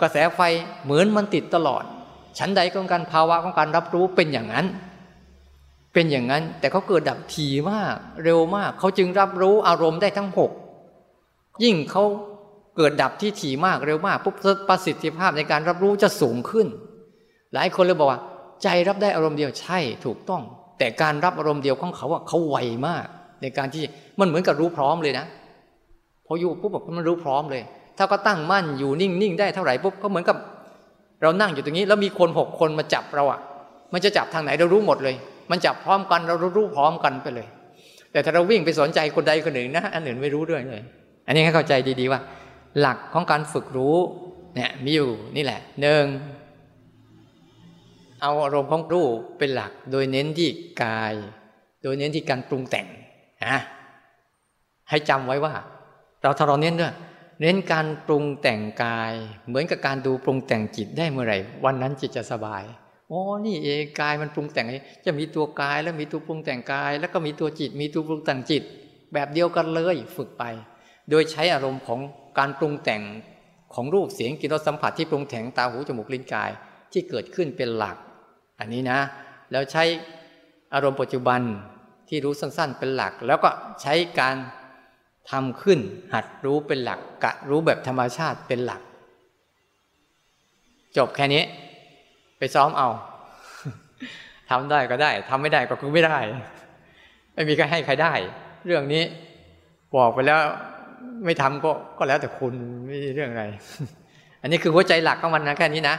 [0.00, 0.40] กระแสไฟ
[0.84, 1.82] เหมือนมันติดตลอด
[2.38, 4.66] ชั้นใดของการภาวะของการรับรู้เป็นอย่างนั้น
[5.98, 10.50] เป็นอย่างนั้น แต่เขาเกิดดับทีมาก เร็วมาก เขาจึงรับรู้อารมณ์ได้ทั้งหก
[11.64, 12.04] ยิ่งเขา
[12.76, 14.34] เกิดดับที่ถี่มากเร็วมากปุ๊บ
[14.68, 16.66] ประสิทธิภาพในการรับรู้จะสูงขึ้น
[17.54, 18.20] หลายคนเลยบอกว่า
[18.62, 20.42] ใจรับได้อารมณ์เดียวใช่ถูกต้อง
[20.78, 22.56] แต่การรับอารมณ์เดียวของเขาว่าเขาไว
[22.86, 23.04] มาก
[23.42, 23.84] ในการที่
[24.18, 25.26] มันเหมือนกับรู้พร้อมเลยนะ
[26.26, 27.62] พออยู่ปุ๊บแบบมันรู้พร้อมเลย
[27.98, 30.36] ถ้าก็ตั้งมั่นอยู่นิ่งๆได้เท่าไหร่ปุ๊บก็เหมือนกับ
[31.22, 33.40] เรานั่งอยู่ตรงนี้ แล้วมีคนหกคนมาจับเราอะ
[33.92, 35.14] มันจะจับทางไหนเรารู้หมดเลย
[35.50, 37.48] มันจับพร้อมกันเรารู้พร้อมกันไปเลย
[38.12, 40.82] แต่ถ้าเราวิ่งไปสนใจคนใดคนหนึ่งนะอันอื่นไม่รู้ด้วยเลย
[41.26, 42.20] อันนี้ให้เข้าใจดีๆว่า
[42.80, 43.96] หลักของการฝึกรู้
[44.54, 46.04] เนี่ยมีอยู่นี่แหละหนึ่ง
[48.22, 49.06] เอาอารมณ์ของรู้
[49.38, 50.48] เป็นหลัก โดยเน้นที่
[50.82, 51.14] กาย
[51.82, 52.86] โดยเน้นที่การปรุงแต่ง
[53.46, 53.58] นะ
[54.90, 55.52] ให้จำไว้ว่า
[56.22, 56.94] เราถ้าเราเน้นด้วย
[57.42, 59.12] เน้นการปรุงแต่งกาย
[59.48, 62.62] เหมือนกับการดูปรุงแต่งจิตได้เมื่อไหร่ วันนั้นจิตจะสบาย
[63.10, 64.66] อ๋อนี่เองกายมันปรุงแต่ง
[65.06, 68.62] จะมีตัวกายแล้วมีตัวปรุงแต่งกาย แล้วก็มีตัวจิต มีตัวปรุงแต่งจิต
[69.12, 70.44] แบบเดียวกันเลยฝึกไป
[71.10, 72.00] โดยใช้อารมณ์ของ
[72.38, 73.02] การปรุงแต่ง
[73.74, 76.50] ของรูปเสียงกลิ่นรสสัมผัสที่ปรุงแต่งตาหูจมูกลิ้นกาย
[76.92, 77.96] ที่เกิดขึ้นเป็นหลัก
[78.58, 78.98] อันนี้นะ
[79.52, 79.84] แล้วใช้
[80.74, 81.40] อารมณ์ปัจจุบัน
[82.08, 83.50] ที่รู้สั้นๆเป็นหลัก แล้วก็
[83.82, 84.36] ใช้การ
[85.30, 85.80] ทำขึ้น
[86.12, 88.80] หัดรู้เป็นหลัก กะรู้แบบธรรมชาติเป็นหลัก
[90.96, 91.42] จบแค่นี้
[92.38, 92.88] ไปซ้อมเอา
[94.50, 96.18] ทำได้ก็ได้ทำไม่ได้ก็คือไม่ได้
[97.34, 98.12] ไม่มีใครให้ใครได้
[98.66, 99.02] เรื่องนี้
[99.96, 100.38] บอกไปแล้ว
[101.24, 102.54] ไม่ทำก็ก็แล้วแต่คุณ
[102.86, 103.44] ไม่เรื่องอะไร
[104.42, 105.96] อันนี้คือหัวใจหลักของมันนะแค่นี้นะ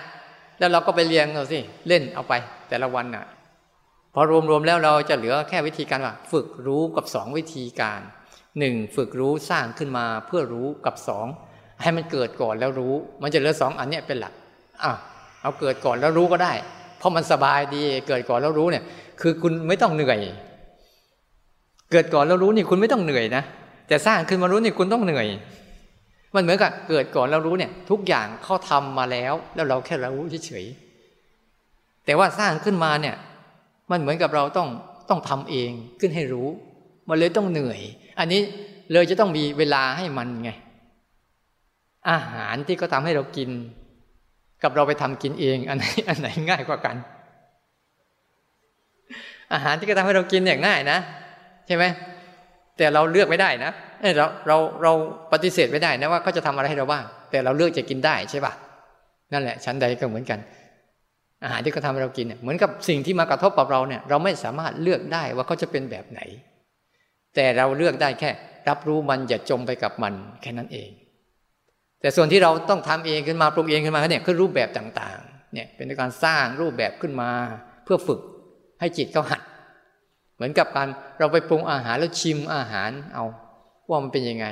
[0.60, 2.34] แล้วเราก็ไปเรียงเอาสิเล่นเอาไป
[2.70, 3.26] แต่ละวันน่ะ
[4.14, 8.02] พอรวมๆแล้วเราจะเหลือแค่วิธีการว่า ฝึกรู้กับสองวิธีการ
[8.60, 11.28] หนึ่งฝึกรู้สร้างขึ้นมาเพื่อรู้กับสอง
[11.82, 14.34] ให้มันเกิดก่อนแล้วรู้ มันจะเหลือสองอันนี้เป็นหลัก
[14.84, 14.92] อะ
[15.48, 16.54] เอาเกิดก่อนแล้วรู้ก็ได้
[16.98, 18.84] เพราะมันสบายดี เกิดก่อนแล้วรู้เนี่ย
[19.22, 20.20] คือคุณไม่ต้องเหนื่อย
[21.92, 23.44] เกิดก่อนแล้วรู้นี่คุณไม่ต้องเหนื่อยนะ
[23.88, 25.28] แต่สร้างขึ้นมารู้นี่คุณต้องเหนื่อย
[26.36, 33.16] มันเหมือนกับเกิดก่อนแล้วรู้เนี่ย ทุกอย่างเขาทามาแล้ว แล้วเราแค่รู้เฉยๆแต่ว่าสร้างขึ้นมาเนี่ย
[33.92, 34.68] มันเหมือนกับเราต้อง
[35.10, 36.48] ต้องทำเองขึ้นให้รู้
[37.10, 37.80] มันเลยต้องเหนื่อย
[38.20, 38.42] อันนี้
[38.92, 40.52] เลยจะต้องมีเวลาให้มันไง
[42.10, 43.50] อาหารที่เขาทาให้เรากิน
[44.64, 46.96] กับเราไปทำกินเอง อันไหนอันไหนง่ายกว่ากัน
[49.54, 50.98] อาหารที่เขาทำให้เรากินเนี่ยง่ายนะ
[51.68, 51.86] ใช่ไหม
[52.78, 53.72] แต่เราเลือกไม่ได้นะ
[54.18, 54.94] เราเราเรา
[55.32, 58.54] ปฏิเสธไม่ได้นะว่าเขาจะทำอะไรให้เราบ้างแต่เราเลือกจะกินได้ใช่ปะ
[59.34, 60.40] นั่นแหละชั้นใดก็เหมือนกัน
[61.44, 66.22] อาหารที่เขาทาให้เรากินเนี่ยเหมือนกับสิ่งที่มากระทบกับเราเนี่ย เราไม่สามารถเลือกได้ว่าเขาจะเป็นแบบไหน
[67.36, 68.30] แต่เราเลือกได้แค่
[68.70, 70.90] รับรู้มันอย่าจมไปกับมันแค่นั้นเอง
[72.02, 77.30] แต่ส่วนที่เราต้องทำเองขึ้นมาปรุงเองขึ้นมาเนี่ยคือรูปแบบต่างๆ เนี่ยเป็นการสร้างรูปแบบขึ้นมา
[77.84, 78.20] เพื่อฝึก
[78.80, 79.42] ให้จิตเขาหัด
[80.36, 80.88] เหมือนกับการ
[81.20, 83.26] เราไปปรุงอาหารแล้วชิมอาหารเอา
[83.90, 84.46] ว่ามันเป็นยังไง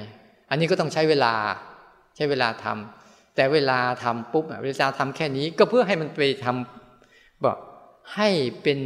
[0.50, 1.34] อันนี้ก็ต้องใช้เวลา
[2.16, 7.58] ใช้เวลาทำแต่เวลาทำปุ๊บเวลาทำแค่นี้ก็เพื่อให้มันไปทำบอก
[8.16, 8.30] ให้
[8.64, 8.80] เป็น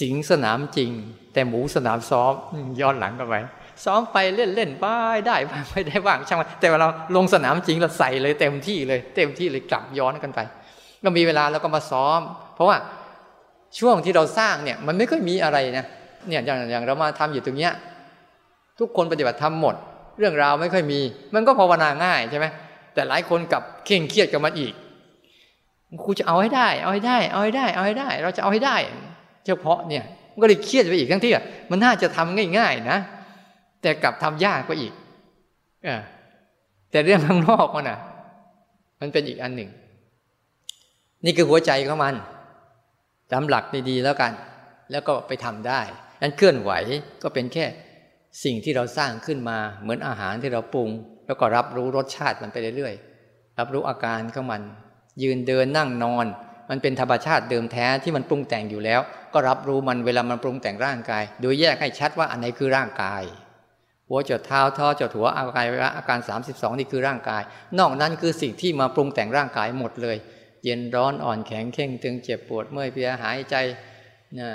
[0.00, 0.90] สิงสนามจริง
[1.32, 2.32] แต่หมูสนามซ้อม
[2.80, 3.34] ย้อนหลังกันไป
[3.84, 4.86] ซ้อมไปเล่นเล่นไป
[5.26, 5.36] ได้
[5.70, 6.86] ไม่ได้ว่างช่างมันแต่เวลา
[7.16, 10.40] ลงสนามจริงเราใส่เลยเต็มที่เลย เต็มที่เลยกลับย้อนกันไป
[11.04, 12.20] ก็มีเวลาเราก็มาซ้อม
[12.54, 12.76] เพราะว่า
[13.78, 15.84] ช่วงที่เราสร้างเนี่ยมันไม่ค่อยมีอะไรนะ
[16.28, 17.72] เนี่ยอย่างอย่างเรามาทำอยู่ตรงเนี้ย
[18.78, 19.74] ทุกคนปฏิบัติทำหมด
[20.18, 21.00] เรื่องราวไม่ค่อยมี
[21.34, 22.46] มันก็ภาวนาง่ายใช่ไหม
[22.94, 24.72] แต่หลายคนกับเข่งเครียดกับมันอีก
[26.04, 28.76] ครูจะเอาให้ได้ เอาให้ได้ เอาให้ได้ เอาให้ได้ เราจะเอาให้ได้
[29.46, 31.32] เฉพาะเนี่ยมันก็เลยเครียดไปอีกทั้งที่
[31.70, 32.98] มันน่าจะทำง่าย ๆ นะ
[33.82, 34.92] แต่กลับทำยากกว่าอีก
[35.86, 35.88] อ
[36.90, 37.98] แต่เรื่องข้างนอกมันอะ
[39.00, 39.70] มันเป็นอีกอันหนึ่ง
[41.24, 42.14] นี่คือหัวใจของมัน
[43.32, 44.32] จำหลักดีๆแล้วกัน
[44.90, 45.80] แล้วก็ไปทำได้
[46.22, 46.72] นั้นเคลื่อนไหว
[47.22, 47.64] ก็เป็นแค่
[48.44, 50.90] สิ่งที่เราสร้างขึ้นมา เหมือนอาหารที่เราปรุง
[51.26, 54.62] แล้วก็รับรู้รสชาติมันไปเรื่อยๆรับรู้อาการของมัน
[55.22, 56.26] ยืนเดินนั่งนอน
[56.70, 59.00] มันเป็นธรรมชาติเดิมแท้ที่มันปรุงแต่งอยู่แล้ว
[59.34, 63.22] ก็รับรู้มันเวลามันปรุงแต่งร่างกาย โดยแยกให้ชัดว่าอันไหนคือร่างกาย
[64.08, 65.66] หัวจดเท้าท้อจดหัวอาการ
[65.96, 67.42] อาการ 32 นี่คือร่างกาย
[67.78, 70.16] นอกนั้นคือสิ่งที่มาปรุงแต่งร่างกายหมดเลย
[70.64, 73.54] เย็นร้อนอ่อนแข็งเข่งตึงเจ็บปวดเมื่อยเพลียหายใจ
[74.38, 74.50] นะ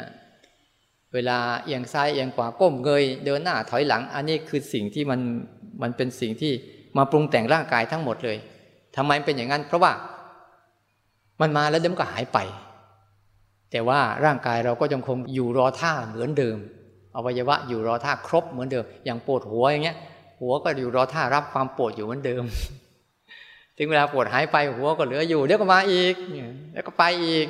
[1.13, 5.19] เวลาเอียงซ้ายเอียงขวาก้มเงย เดินหน้าถอยหลัง อันนี้คือสิ่งที่มัน
[5.81, 6.53] มันเป็นสิ่งที่
[6.97, 8.37] มาปรุงแต่งร่างกายทั้งหมดเลย
[8.95, 9.91] ทำไมเป็นอย่างนั้น เพราะว่า
[11.41, 12.39] มันมาแล้วเดี๋ยวมันก็หายไป
[13.71, 16.57] แต่ว่าร่างกายเราก็ยังคงอยู่รอท่าเหมือนเดิม
[17.15, 19.97] อวัยวะอยู่รอท่าครบเหมือนเดิม อย่างปวดหัวอย่างเงี้ย
[20.39, 22.43] หัวก็อยู่รอท่ารับความปวดอยู่เหมือนเดิม
[23.77, 26.15] ถึงเวลาปวดหายไปหัวก็เหลืออยู่เดี๋ยวก็มาอีก
[26.73, 27.47] แล้วก็ไปอีก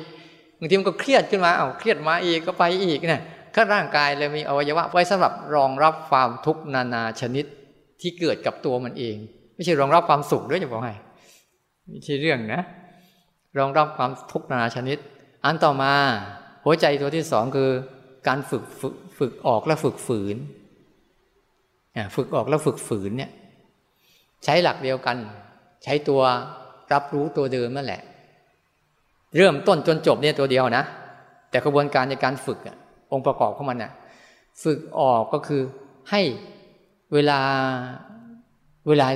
[0.58, 3.22] บางทีมันก็เครียดขึ้นมาเอาเครียดมาอีกก็ไปอีกเนี่ย
[3.54, 7.44] ข้าร่างกายเลยมีอวัยวะไว้สำหรับรองรับความทุกข์นานาชนิด
[8.00, 9.16] ที่เกิดกับตัวมันเอง
[9.54, 10.94] ไม่ใช่รองรับความสุขด้วยจะบอกให้
[11.88, 12.62] ไม่ใช่เรื่องนะ
[13.58, 14.98] รองรับความทุกข์นานาชนิด
[15.44, 15.92] อันต่อมา
[16.64, 17.70] หัวใจตัวที่สองคือ
[18.28, 20.36] การฝึกฝึกฝึกออกและฝึกฝืน
[22.16, 23.30] ฝึกออกแล้วฝึกฝืนเนี่ย
[24.44, 25.16] ใช้หลักเดียวกัน
[25.84, 26.20] ใช้ตัว
[26.92, 28.00] รับรู้ตัวเดิมนั่นแหละ
[29.36, 30.84] เริ่มต้นจนจบเนี่ยตัวเดียวนะ
[31.50, 32.58] แต่กระบวนการในการฝึก
[33.12, 33.92] องค์ประกอบของมันน่ะ
[34.64, 35.62] ฝึกออกก็คือ
[36.10, 36.22] ให้
[37.12, 37.40] เวลา
[38.88, 39.08] เวลา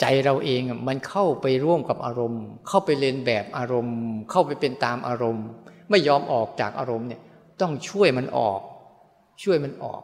[0.00, 3.98] ใจเราเองมันเข้าไปร่วมกับอารมณ์ เข้าไปเรียนแบบอารมณ์
[4.30, 5.46] เข้าไปเป็นตามอารมณ์
[5.90, 7.22] ไม่ยอมออกจากอารมณ์เนี่ย
[7.60, 8.60] ต้องช่วยมันออก
[9.42, 10.02] ช่วยมันออก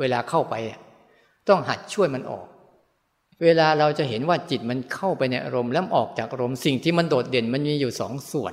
[0.00, 0.54] เวลาเข้าไป
[1.48, 2.46] ต้องหัดช่วยมันออก
[3.44, 8.52] เวลาเราจะเห็นว่าจิตมันเข้าไปในอารมณ์แล้วออกจากอารมณ์สิ่งที่มันโดดเด่นมันมีอยู่สองส่วน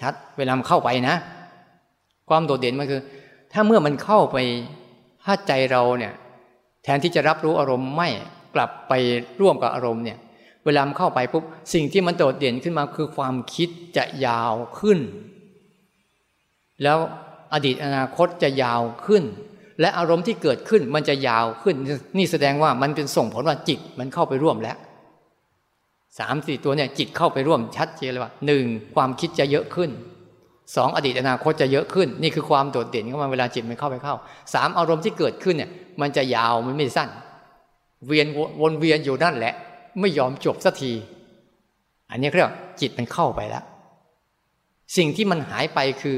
[0.00, 1.16] ชัดๆ เวลามันเข้าไปนะ
[2.28, 3.00] ความโดดเด่นมันคือ
[3.52, 4.36] ถ้าเมื่อมันเข้าไป
[5.24, 6.12] ถ้าใจเราเนี่ย
[6.82, 8.08] แทนที่จะรับรู้อารมณ์ไม่
[8.54, 8.92] กลับไป
[9.40, 10.18] ร่วมกับอารมณ์เนี่ย
[10.64, 14.98] เวลามันเข้าไปปุ๊บสิ่งที่มันโดดเด่นขึ้นมาคือความคิดจะยาวขึ้น
[16.82, 16.98] แล้ว
[17.54, 19.24] อดีตอนาคตจะยาวขึ้น
[19.80, 21.76] และอารมณ์ที่เกิดขึ้นมันจะยาวขึ้น
[22.18, 24.76] นี่แสดงว่ามันเป็นส่งผลว่าจิตมันเข้าไปร่วมแล้ว
[26.18, 28.64] สามสี่ตัวเนี่ยจิตเข้าไปร่วมชัดเจนเลยว่าหนึ่ง
[28.94, 29.90] ความคิดจะเยอะขึ้น
[30.76, 34.14] สองอดีตอนาคตจะเยอะขึ้น นี่คือความโดดเด่นของมันเวลาจิตมันเข้าไปเข้า
[34.54, 37.08] สามอารมณ์ที่เกิดขึ้นเนี่ย มันจะยาวมันไม่สั้น
[38.06, 38.26] เวียน
[38.60, 39.54] วนเวียนอยู่นั่นแหละ
[40.00, 40.92] ไม่ยอมจบสักที
[42.10, 43.64] อันนี้เรียกจิตมันเข้าไปแล้ว
[44.96, 46.16] สิ่งที่มันหายไปคือ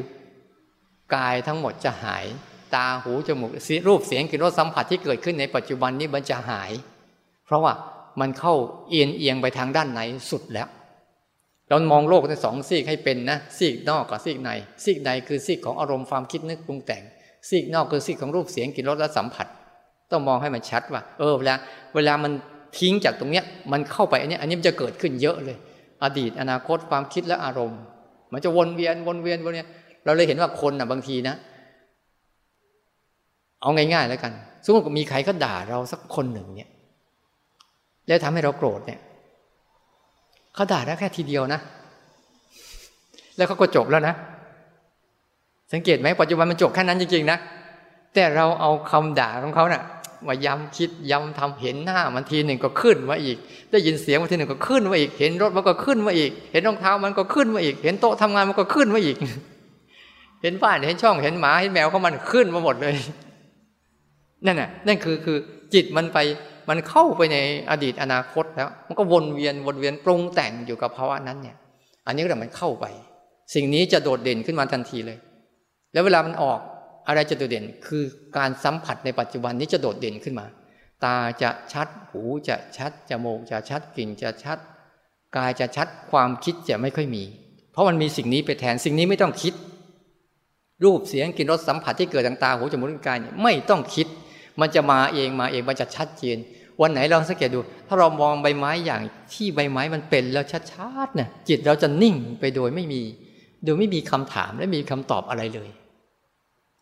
[1.15, 2.25] กายทั้งหมดจะหาย
[2.75, 3.51] ตาหูจมูก
[3.89, 6.71] รูปเสียงกลิ่นรสสัมผัสที่เกิดขึ้นในปัจจุบันนี้มันจะหาย
[7.47, 7.73] เพราะว่า
[8.21, 8.55] มันเข้า
[8.89, 10.69] เอียงเอียงไปทางด้านไหนสุดแล้ว
[11.69, 14.51] เรามองโลกในสองซีกให้เป็นนะซีกนอกกับซีกใน
[14.85, 17.03] ซีกในคือซีกของอารมณ์ความคิดนึกปรุงแต่ง
[17.49, 19.47] ซีกนอกคือซีกของรูปเสียงกลิ่นรสและสัมผัส
[20.11, 21.55] ต้องมองให้มันชัดว่า เออเวลา
[21.95, 22.33] เวลามัน
[22.79, 25.57] ทิ้งจากตรงเนี้ยมันเข้าไปอันนี้อันนี้มันจะเกิดขึ้นเยอะเลย
[26.05, 27.81] อดีตอนาคตความคิดและอารมณ์
[28.33, 29.67] มันจะวนเวียนวนเวียนวนเวียน
[30.07, 31.35] เราเลยเห็นว่าคนอะบางทีนะ
[33.61, 34.33] เอาง่ายๆแล้วกัน
[34.65, 36.71] สมมติมีใครก็ด่าเราสักคนหนึ่งเนี่ย
[38.07, 39.01] แล้วทำให้เราโกรธเนี่ย
[40.55, 41.61] เขาด่าได้แค่ทีเดียวนะ
[43.37, 44.15] แล้วเขาก็จบแล้วนะ
[45.73, 47.39] สังเกตไหมปัจจุบันมันจบแค่นั้นจริงๆนะ
[48.15, 49.83] แต่เราเอาคำด่าของเขาเนะ่ะ
[50.29, 53.37] มาย้ำคิดย้ำทำเห็นหน้ามันทีหนึ่งก็ขึ้นมาอีก
[53.71, 59.17] ได้ยินเสียงมันทีหนึ่งก็ขึ้นมาอีก เห็นรถมันก็ขึ้นมาอีก เห็นรองเท้ามันก็ขึ้นมาอีก เห็นโต๊ะทำงานมันก็ขึ้นมาอีก
[60.47, 62.97] ห็นบ้านเห็นช่องเห็นหมาเห็นแมวเขามันขึ้นมาหมดเลย
[64.47, 65.39] นั่นน่ะนั่นคือคือ
[65.75, 66.19] จิตมันไป
[66.69, 67.37] มันเข้าไปใน
[67.71, 71.57] อดีตอนาคตแล้ว มันก็วนเวียนวนเวียนปรุงแต่งอยู่กับภาวะนั้นเนี่ย
[72.07, 72.87] อันนี้ก็แต่มันเข้าไป
[73.55, 75.19] สิ่งนี้จะโดดเด่นขึ้นมาทันทีเลย
[75.93, 76.61] แล้วเวลามันออก
[77.09, 78.03] อะไรจะโดดเด่น คือ
[78.39, 80.47] การสัมผัสในปัจจุบันนี้จะโดดเด่นขึ้นมา
[81.05, 84.59] ตาจะชัด หูจะชัด จมูกจะชัด กลิ่นจะชัด
[85.37, 87.25] กายจะชัด ความคิดจะไม่ค่อยมี
[87.73, 89.55] เพราะมันมีสิ่งนี้ไปแทน สิ่งนี้ไม่ต้องคิด
[90.85, 94.07] รูปเสียงกลิ่นรสสัมผัสที่เกิดทางตาหูจมูกลิ้นกายไม่ต้องคิด
[94.61, 96.37] มันจะมาเองมาเองมันจะชัดเจน
[96.81, 103.03] วันไหนลองสังเกตดู ถ้าเรามองใบไม้อย่างที่ใบไม้มันเป็นแล้วชัดๆเนี่ยจิตเราจะนิ่งไปโดยไม่มี
[103.65, 105.71] โดยไม่มีคำถามและมีคำตอบอะไรเลย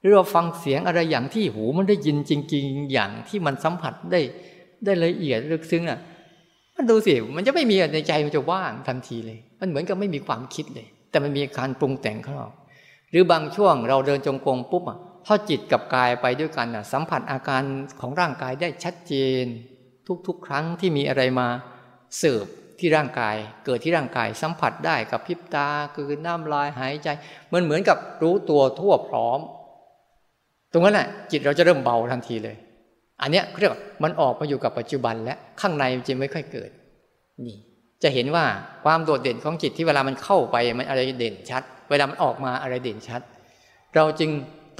[0.01, 4.21] หรือเราฟังเสียงอะไรอย่างที่หูมันได้ยินจริง ๆ อย่างที่มันสัมผัสได้
[4.85, 5.99] ได้ละเอียดลึกซึ้งอะ
[6.77, 12.53] มันดูสิมันจะไม่มีในใจมันจะว่างทันทีเลย มันเหมือนกับไม่มีความคิดเลย แต่มันมีการปรุงแต่งข้างนอก
[13.15, 17.63] รือบางช่วงเราเดินจงกรมปุ๊บอะถ้าจิตกับกายไปด้วยกันอะสัมผัสอาการ
[18.01, 19.45] ของร่างกายได้ชัดเจน
[20.27, 21.49] ทุกๆ ครั้งที่มีอะไรมา
[22.19, 22.47] เสิร์ฟ
[22.79, 27.09] ที่ร่างกาย เกิดที่ร่างกายสัมผัสได้กับพิบตาคือน้ำลายหายใจ
[27.53, 29.41] มันเหมือนกับรู้ตัวทั่วพร้อม
[30.73, 32.57] ตรงนั้นแหละจิตเราจะเริ่มเบาทันทีเลย
[33.23, 33.73] อันเนี้ยเรียก
[34.03, 36.71] มันออกมาอยู่กับปัจจุบันและข้างในมันจะไม่ค่อยเกิด
[37.47, 37.57] นี่
[38.03, 38.45] จะเห็นว่า
[38.85, 43.21] ความโดดเด่นของจิตที่เวลามันเข้าไปมันอะไรเด่นชัดเวลามันออกมาอะไรเด่นชัด
[43.95, 44.31] เราจึง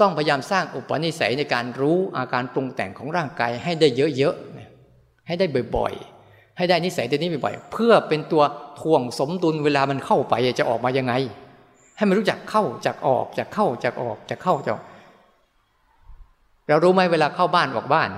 [0.01, 3.87] ต้องพยายามสร้างอุปนิสัยในการรู้อาการปรุงแต่งของร่างกายให้ได้
[4.17, 8.43] เยอะๆ ให้ได้บ่อยๆ ให้ได้นิสัยตัวนี้บ่อยๆ เพื่อเป็นตัว
[8.79, 11.13] ทวงสมดุลเวลามันเข้าไปจะออกมายังไง
[11.97, 14.79] ให้มันรู้จักเข้าจากออกจากเข้าจากออกจากเข้าจาก
[16.67, 18.09] เรารู้ไหมเวลาเข้าบ้านออกบ้าน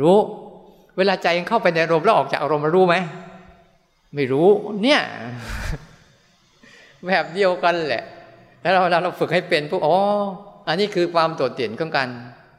[0.00, 0.18] รู้
[0.96, 2.96] เวลาใจเข้าไปในอารมณ์แล้วออกจากอารมณ์รู้ไหม
[4.14, 4.48] ไม่รู้
[4.82, 5.00] เนี่ย
[7.06, 8.04] แบบเดียวกันแหละ
[8.62, 9.96] แล้วเราเราฝึกให้เป็นพวกอ๋อ
[10.68, 12.08] อันนี้คือความโดดเด่นของการ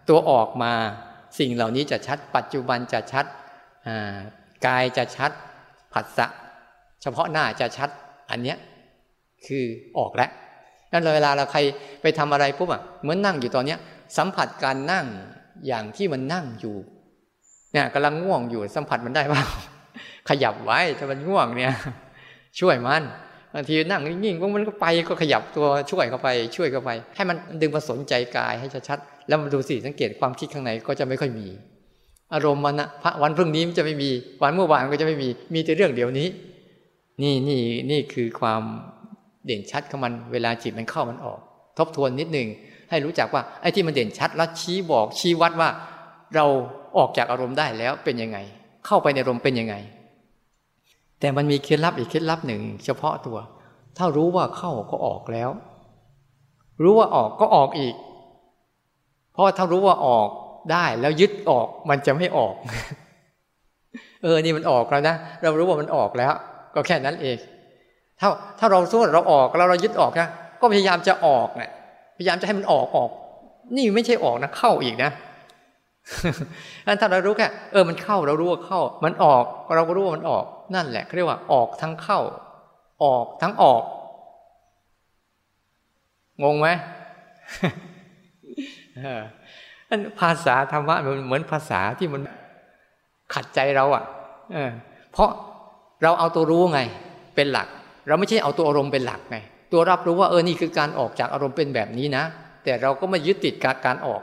[0.10, 0.74] ตัวออกมา
[1.40, 3.26] สิ่งเหล่านี้จะชัด ปัจจุบันจะชัด
[4.66, 5.32] กายจะชัด
[5.94, 6.28] ผัสสะ
[7.02, 7.90] เฉพาะหน้าจะชัด
[8.30, 8.58] อันเนี้ย
[9.48, 9.64] คือ
[9.98, 10.30] ออกแล้ว
[10.92, 11.60] นั่นเวลาเราใคร
[12.02, 13.80] ไปทำอะไรปุ๊บอะเหมือนนั่งอยู่ตอนเนี้ย
[14.18, 15.06] สัมผัสการนั่ง
[15.68, 16.76] อย่างที่มันนั่งอยู่
[17.74, 19.44] เนี่ยกำลังง่วงอยู่สัมผัสมันได้เปล่า
[20.30, 21.74] ขยับไว้ถ้ามันง่วงเนี่ย
[22.60, 23.04] ช่วยมัน
[23.54, 31.48] บางทีนั่งนิ่งๆมันก็ไปก็ขยับตัวช่วยเข้าไป ช่วยเข้าไป ให้มันดึงมาสนใจกายให้ชัดๆแล้วมาดูสิสังเกตความคิดข้างในก็จะไม่ค่อยมี
[32.34, 34.10] อารมณ์มันนะพระวันพรุ่งนี้มันจะไม่มี
[34.42, 36.28] วันเมื่อวานก็จะไม่มีมีแต่เรื่องเดียวนี้
[37.22, 37.62] นี่นี่
[37.92, 38.62] นี่คือความ
[39.46, 41.40] เด่นชัดของมันเวลาจิตมันเข้ามันออก
[41.78, 42.48] ทบทวนนิดหนึ่ง
[42.90, 45.70] ให้รู้จักว่าไอ้ที่มันเด่นชัดแล้วชี้บอกชี้วัดว่า
[46.36, 46.46] เรา
[46.98, 48.38] ออกจากอารมณ์ได้แล้วเป็นยังไง
[48.86, 49.76] เข้าไปในอารมณ์เป็นยังไง
[51.24, 53.38] แต่มันมีเคล็ดลับอีกเคล็ดลับหนึ่ง เฉพาะตัว
[53.98, 55.50] ถ้ารู้ว่าเข้าก็ออกแล้ว
[56.84, 57.96] รู้ว่าออกก็ออกอีก
[59.34, 60.28] เพราะถ้ารู้ว่าออก
[60.72, 62.54] ได้แล้วยึดออกมันจะไม่ออก
[64.24, 66.34] เออนี่มันออกแล้วนะเรารู้ว่ามันออกแล้ว
[66.76, 67.38] ก็แค่นั้นเอง
[68.20, 68.28] ถ้า
[68.60, 70.28] ถ้าเราสู้เราออกแล้วเรายึดออกนะ
[70.62, 71.72] ก็พยายามจะออกเนี่ย
[72.18, 73.10] พยายามจะให้มันออกออก
[73.76, 75.12] นี่ไม่ใช่ออกนะเข้าอีกนะ
[76.88, 79.44] นั้นถ้าเรารู้แค่เออมันเข้าเรารู้ว่าเข้า มันออก
[79.76, 80.46] เราก็รู้ว่ามันออก
[80.76, 82.20] นั่นแหละเขาเรียกว่าออกทั้งเข้า
[83.04, 83.84] ออกทั้งออก
[86.44, 86.68] งงไหม
[89.90, 92.22] อันภาษาธรรมะมันเหมือนภาษาที่มัน
[93.34, 94.04] ขัดใจเราอะ
[94.54, 94.72] เออ
[95.12, 95.30] เพราะ
[96.04, 96.80] เราเอาตัวรู้ไง
[97.36, 97.68] เป็นหลัก
[98.08, 99.38] เราไม่ใช่เอาตัวอารมณ์เป็นหลักไง
[99.72, 102.24] ตัวรับรู้ว่าเออนี่คือการออกจากอารมณ์เป็นแบบนี้นะ
[102.64, 104.22] แต่เราก็ไม่ยึดติดกับการออก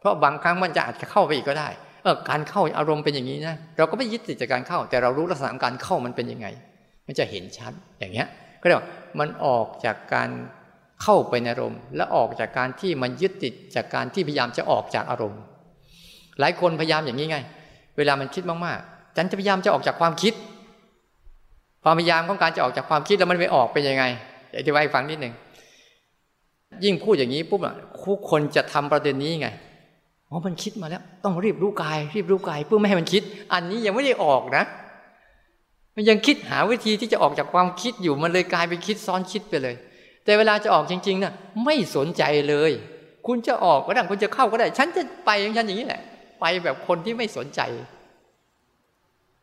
[0.00, 1.68] เพราะบางครั้งมันจะอาจจะเข้าไปอีกก็ได้
[2.02, 6.46] เออการเข้าอารมณ์เป็นอย่างนี้นะเราก็ไม่ยึดติดจากการเข้า แต่เรารู้ลักษณะการเข้ามันเป็นยังไง
[7.06, 8.26] มันจะเห็นชัดอย่างเงี้ย
[8.60, 8.88] ก็เรียกว่า
[9.18, 10.30] มันออกจากการ
[11.02, 15.40] เข้าไปในอารมณ์ และออกจากการที่มันยึดติดจากการที่พยายามจะออกจากอารมณ์
[16.40, 17.38] หลายคนพยายามอย่างนี้ไง
[17.96, 20.34] เวลามันคิดมากๆฉันจะพยายามจะออกจากความคิด
[21.84, 24.04] ความพยายามของการจะออกจากความคิดแล้วมันไม่ออกเป็นยังไง
[24.58, 25.34] อธิบายฟังนิดหนึ่ง
[26.84, 29.48] ยิ่งพูดอย่างนี้ปุ๊บอะคู่คนจะทำประเด็นนี้ไง
[30.32, 33.22] อ๋อมันคิดมาแล้ว ต้องรีบรู้กาย รีบรู้กาย เพื่อไม่ให้มันคิด
[33.52, 34.64] อันนี้ยังไม่ได้ออกนะ
[35.96, 39.74] มันยังคิดหาวิธีที่จะออกจากความคิดอยู่มันเลยกลายเป็นคิดซ้อนคิดไปเลย
[40.24, 41.32] แต่เวลาจะออกจริงๆนะ่ะ
[41.64, 42.72] ไม่สนใจเลย
[43.26, 46.00] คุณจะออกก็ได้คุณจะเข้าก็ได้ ฉันจะไปองฉันอย่างนี้แหละ
[46.40, 47.60] ไปแบบคนที่ไม่สนใจ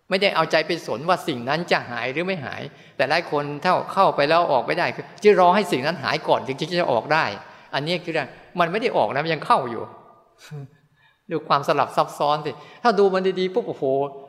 [0.09, 2.61] ไม่ได้เอาใจไปสนว่าสิ่งนั้นจะหายหรือไม่หาย
[2.97, 7.25] แต่หลายคนถ้าเข้าไปแล้วออกไม่ได้คือจะรอให้สิ่งนั้นหายก่อนถึงจะออกได้
[7.73, 8.13] อันนี้คือ
[8.59, 9.83] มันไม่ได้ออกนะมันยังเข้าอยู่
[11.31, 12.51] ดูความสลับซับซ้อนสิ
[12.83, 13.83] ถ้าดูมันดีๆปุ๊บโอ้โห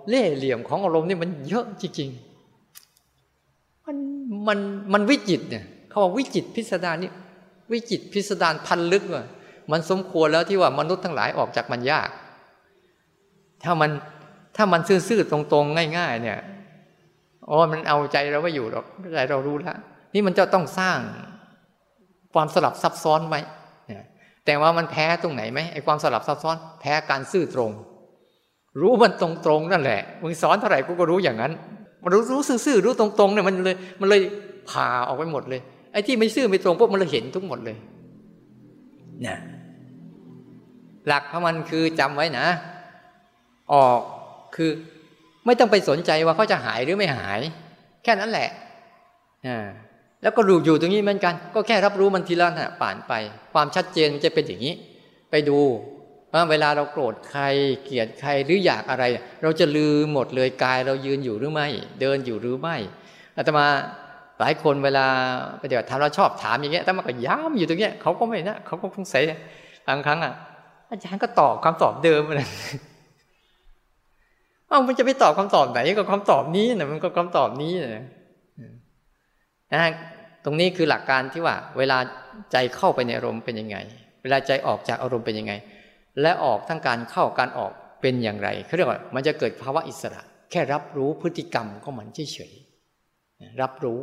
[0.09, 3.97] เล่เหลี่ยมของอารมณ์นี่มันเยอะจริงๆมัน
[4.49, 4.59] มัน
[4.93, 7.11] มันวิจิตเนี่ยเขาว่าวิจิตพิสดารนี่
[7.73, 9.27] วิจิตพิสดารพันลึกว่ะ
[9.71, 12.09] มันสมควรแล้วที่ว่ามนุษย์ทั้งหลายออกจากมันยาก
[13.63, 13.91] ถ้ามัน
[14.57, 16.39] ถ้ามันซื่อๆตรงๆ ง่าย ๆ เนี่ย
[17.49, 18.85] อ๋อมันเอาใจเราไม่อยู่หรอก
[19.15, 19.77] ใจเรารู้แล้ว
[20.15, 20.99] นี่มันจะต้องสร้าง
[22.35, 23.41] ความสลับซับซ้อนไว้
[24.47, 27.71] แต่ว่ามันแพ้ตรงไหนไหมไอ้ความสลับซับซ้อน แพ้การซื่อตรง
[28.81, 31.53] รู้มันตรงๆนั่นแหละมึงสอนเท่าไหร่กูก็รู้อย่างนั้น
[32.03, 34.21] มันรู้รู้ซื่อๆรู้ตรงๆเนี่ยมันเลยมันเลย
[34.71, 35.61] ผ่าออกไปหมดเลย
[35.93, 37.77] ไอ้ที่ไม่ซื่อไม่ตรงพวกมันเลยเห็นทุกหมดเลย
[39.25, 39.39] นี่ย
[41.07, 42.47] หลักของมันคือจำไว้นะ
[43.73, 44.01] ออก
[44.57, 44.71] คือ
[45.47, 47.41] ไม่ต้องไปสนใจว่าเขาจะหายหรือไม่หาย
[48.03, 48.49] แค่นั้นแหละ
[49.47, 49.67] อ่า
[50.23, 53.13] แล้วก็รู้อยู่ตรงนี้เหมือนกัน ก็แค่รับรู้มันทีละขณะผ่านไป
[53.53, 54.75] ความชัดเจนมันจะเป็นอย่างนี้
[55.31, 55.59] ไปดู
[56.33, 57.43] ว่าเวลาเราโกรธใคร
[57.85, 59.05] เกลียดใครหรืออยากอะไร
[59.43, 61.69] เราจะลืมหมดเลยกายเรายืนอยู่หรือไม่
[62.01, 62.77] เดินอยู่หรือไม่
[63.37, 63.67] อาตมา
[64.41, 65.07] หลายคนเวลา
[65.63, 69.23] ปฏิบัติธรรมเราชอบถามอย่างเงี้ยแต่มันก็ย้ำอยู่ตรงเนี้ยเขาก็ไม่นะเขาก็สงสัย
[69.87, 70.35] บางครั้งอะ
[70.89, 72.49] อาจารย์ก็ตอบคำตอบเดิมเลย
[74.69, 78.05] เอ้ามันจะไปตอบคำตอบไหนก็คำตอบนี้นะมันก็คำตอบนี้นะ
[79.73, 79.83] นะ
[80.45, 81.99] ตรงนี้คือหลักการที่ว่า เวลา
[82.53, 83.77] ใจเข้าไปในอารมณ์เป็นยังไง
[84.23, 85.53] เวลาใจออกจากอารมณ์เป็นยังไง
[86.23, 93.99] และออกทั้งการเข้าการออกเป็นอย่างไรเขาเรียกว่ามันจะเกิดภาวะอิสระ แค่รับรู้พฤติกรรมของมันเฉยๆรับรู้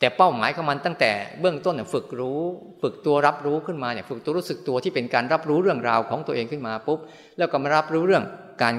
[0.00, 2.40] แต่เป้าหมายของมันตั้งแต่เบื้องต้นฝึกรู้
[2.82, 6.98] ฝึกตัวรับรู้ขึ้นมาเนี่ยฝึกตัวรู้สึกตัวที่เป็นการรับรู้เรื่องราวของตัวเองขึ้นมาปุ๊บ
[7.38, 8.24] แล้วก็มารับรู้เรื่อง
[8.62, 8.74] การ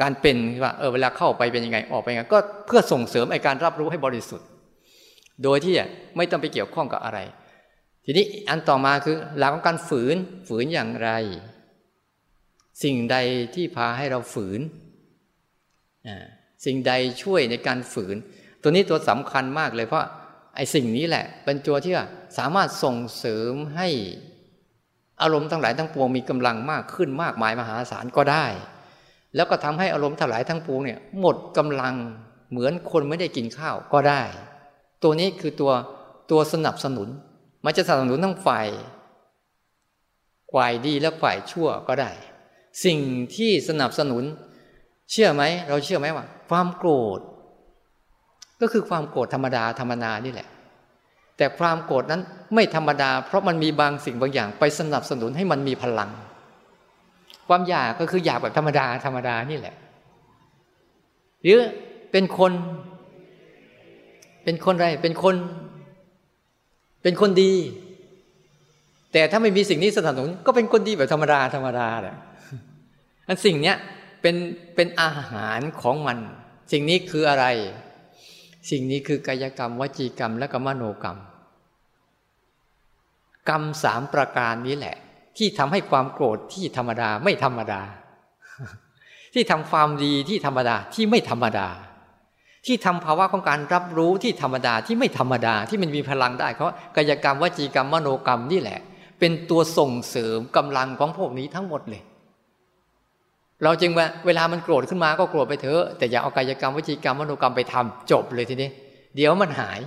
[0.00, 4.46] การเป็นว่าเออเวลาเข้าไปเป็นยังไงออกไปยังไงก็เพื่อส่งเสริมไอการรับรู้ให้บริสุทธิ์
[5.42, 5.74] โดยที่
[6.16, 7.18] ไม่ต้องไปเกี่ยวข้องกับอะไร
[8.04, 10.16] ทีนี้อันต่อมาคือหลักของการฝืน
[10.48, 11.10] ฝืนอย่างไร
[12.82, 13.16] สิ่งใด
[13.54, 14.60] ที่พาให้เราฝืน
[16.64, 18.16] สิ่งใดช่วยในการฝืน
[18.62, 20.04] ตัวนี้ตัวสำคัญมากเลยเพราะ
[20.56, 21.92] ไอ้สิ่งนี้แหละ เป็นตัวที่
[22.38, 23.88] สามารถส่งเสริมให้
[25.22, 28.46] อารมณ์ทั้งหลายทั้งปวงมีกำลังมากขึ้นมากมายมหาศาลก็ได้
[29.36, 31.94] แล้วก็ทำให้อารมณ์ทั้งหลายทั้งปวงเนี่ยหมดกำลัง
[32.50, 34.22] เหมือนคนไม่ได้กินข้าวก็ได้
[35.02, 35.72] ตัวนี้คือตัว
[36.30, 37.08] ตัวสนับสนุน
[37.64, 38.68] มันจะสนับสนุนทั้งฝ่าย
[40.54, 42.10] ฝ่ายดีและฝ่ายชั่วก็ได้
[42.84, 42.98] สิ่ง
[43.36, 44.22] ที่สนับสนุน
[45.10, 47.20] เชื่อไหม เราเชื่อไหมว่า ความโกรธ
[48.60, 50.48] ก็คือความโกรธธรรมดาธรรมนานี่แหละ
[51.36, 52.20] แต่ความโกรธนั้น
[52.54, 56.10] ไม่ธรรมดา เพราะมันมีบางสิ่งบางอย่าง ไปสนับสนุนให้มันมีพลัง
[57.48, 59.74] ความอยากก็คืออยากแบบธรรมดาธรรมดานี่แหละ
[61.42, 61.58] หรือ
[62.10, 62.52] เป็นคน
[64.44, 65.36] เป็นคนไร เป็นคน
[67.02, 67.54] เป็นคนดี
[69.12, 72.16] แต่ถ้าไม่มีสิ่งนี้สนับสนุนก็เป็นคนดีแบบธรรมดาธรรมดาแหละ
[73.28, 73.76] อันสิ่งเนี้ย
[74.22, 74.36] เป็น
[74.74, 76.18] เป็นอาหารของมัน
[76.72, 77.46] สิ่งนี้คืออะไร
[78.70, 81.18] สิ่งนี้คือกายกรรม วจีกรรม และก็มโนกรรม
[83.48, 84.96] กรรมสามประการนี้แหละ
[85.38, 87.80] ที่ทำให้ความโกรธที่ธรรมดาไม่ธรรมดา
[89.34, 91.68] ที่ทำความดีที่ธรรมดาที่ไม่ธรรมดา
[92.66, 98.80] ที่ทำภาวะของการรับรู้ที่ธรรมดาที่ไม่ธรรมดาที่มันมีพลังได้เพราะกายกรรมวจีกรรมมโนกรรมนี่แหละ
[99.18, 102.02] เป็นตัวส่งเสริมกำลังของพวกนี้ทั้งหมดเลย
[103.64, 108.70] เราจึงว่าเวลามันโกรธขึ้นมาก็โกรธไปเถอะแต่อย่าเอากายกรรมวจีกรรมมโนกรรมไปทำจบเลยทีนี้
[109.16, 109.80] เดี๋ยวมันหาย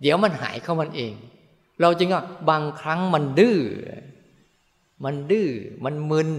[0.00, 1.14] เดี๋ยวมันหายเข้ามันเอง
[1.80, 3.58] เราจึงว่าบางครั้งมันดื้อ
[5.04, 5.48] มันดื้อ
[5.84, 6.30] มันมึน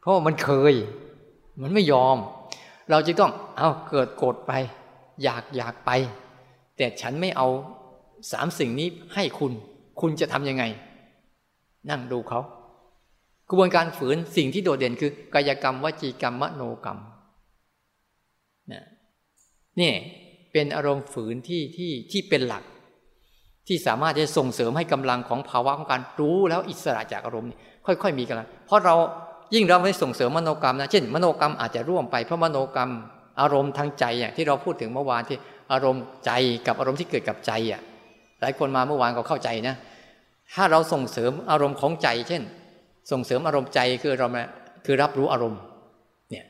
[0.00, 0.74] เพราะมันเคย
[1.62, 2.16] มันไม่ยอม
[2.90, 4.52] เราจะต้องเอาเกิดโกรธไป
[5.22, 5.90] อยากอยากไป
[6.76, 7.48] แต่ฉันไม่เอา
[8.32, 9.52] สามสิ่งนี้ให้คุณ
[10.00, 10.64] คุณจะทำยังไง
[11.90, 12.40] นั่งดูเขา
[13.48, 16.98] กระบวนการฝืนสิ่งที่โดดเด่นคือ กายกรรมวจีกรรมมโนกรรม
[19.80, 19.92] นี่
[20.52, 22.64] เป็นอารมณ์ฝืนที่ที่ที่เป็นหลัก
[23.68, 27.50] ที่สามารถจะส่งเสริมให้กำลังของภาวะของการรู้แล้วอิสระจากอารมณ์
[27.86, 28.94] ค่อย ๆ มีกำลังเพราะเรา
[29.54, 32.90] ยิ่งเราไม่ส่งเสริมมโนกรรมนะเช่น มโนกรรมอาจจะร่วมไปเพราะมโนกรรม
[33.40, 35.38] อารมณ์ทางใจอะที่เราพูดถึงเมื่อวานที่
[35.72, 36.30] อารมณ์ใจ
[36.66, 37.82] กับอารมณ์ที่เกิดกับใจอะ
[38.40, 39.74] หลายคนมาเมื่อวานก็เข้าใจนะ
[40.54, 42.42] ถ้าเราส่งเสริมอารมณ์ของใจ เช่น
[43.10, 44.28] ส่งเสริมอารมณ์ใจคือเรา
[44.86, 45.60] คือรับรู้อารมณ์
[46.30, 46.44] เนี่ย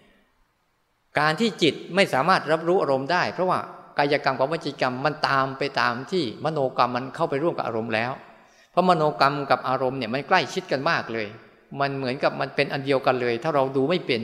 [1.18, 3.58] การที่จิตไม่สามารถรับรู้อารมณ์ได้ เพราะว่า
[3.98, 8.12] กายกรรมกับวจิกรรมมันตามไปตามที่มโนกรรมมันเข้าไปร่วมกับอารมณ์แล้ว
[8.70, 11.26] เพราะมโนกรรมกับอารมณ์เนี่ยมันใกล้ชิดกันมากเลย
[11.80, 14.20] มันเหมือนกับมันเป็นอันเดียวกันเลย ถ้าเราดูไม่เป็น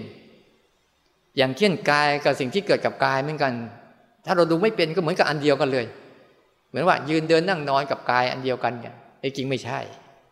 [1.37, 3.53] อย่างเช่นกายกับสิ่งที่เกิดกับกายเหมือนกัน
[4.27, 5.87] ถ้าเราดูไม่เป็นก็เหมือนกับอันเดียวกันเลย
[6.71, 8.95] เหมือนว่า ยืนเดินนั่งนอนกับกายอันเดียวกันเนี่ย
[9.37, 9.81] จริงไม่ใช่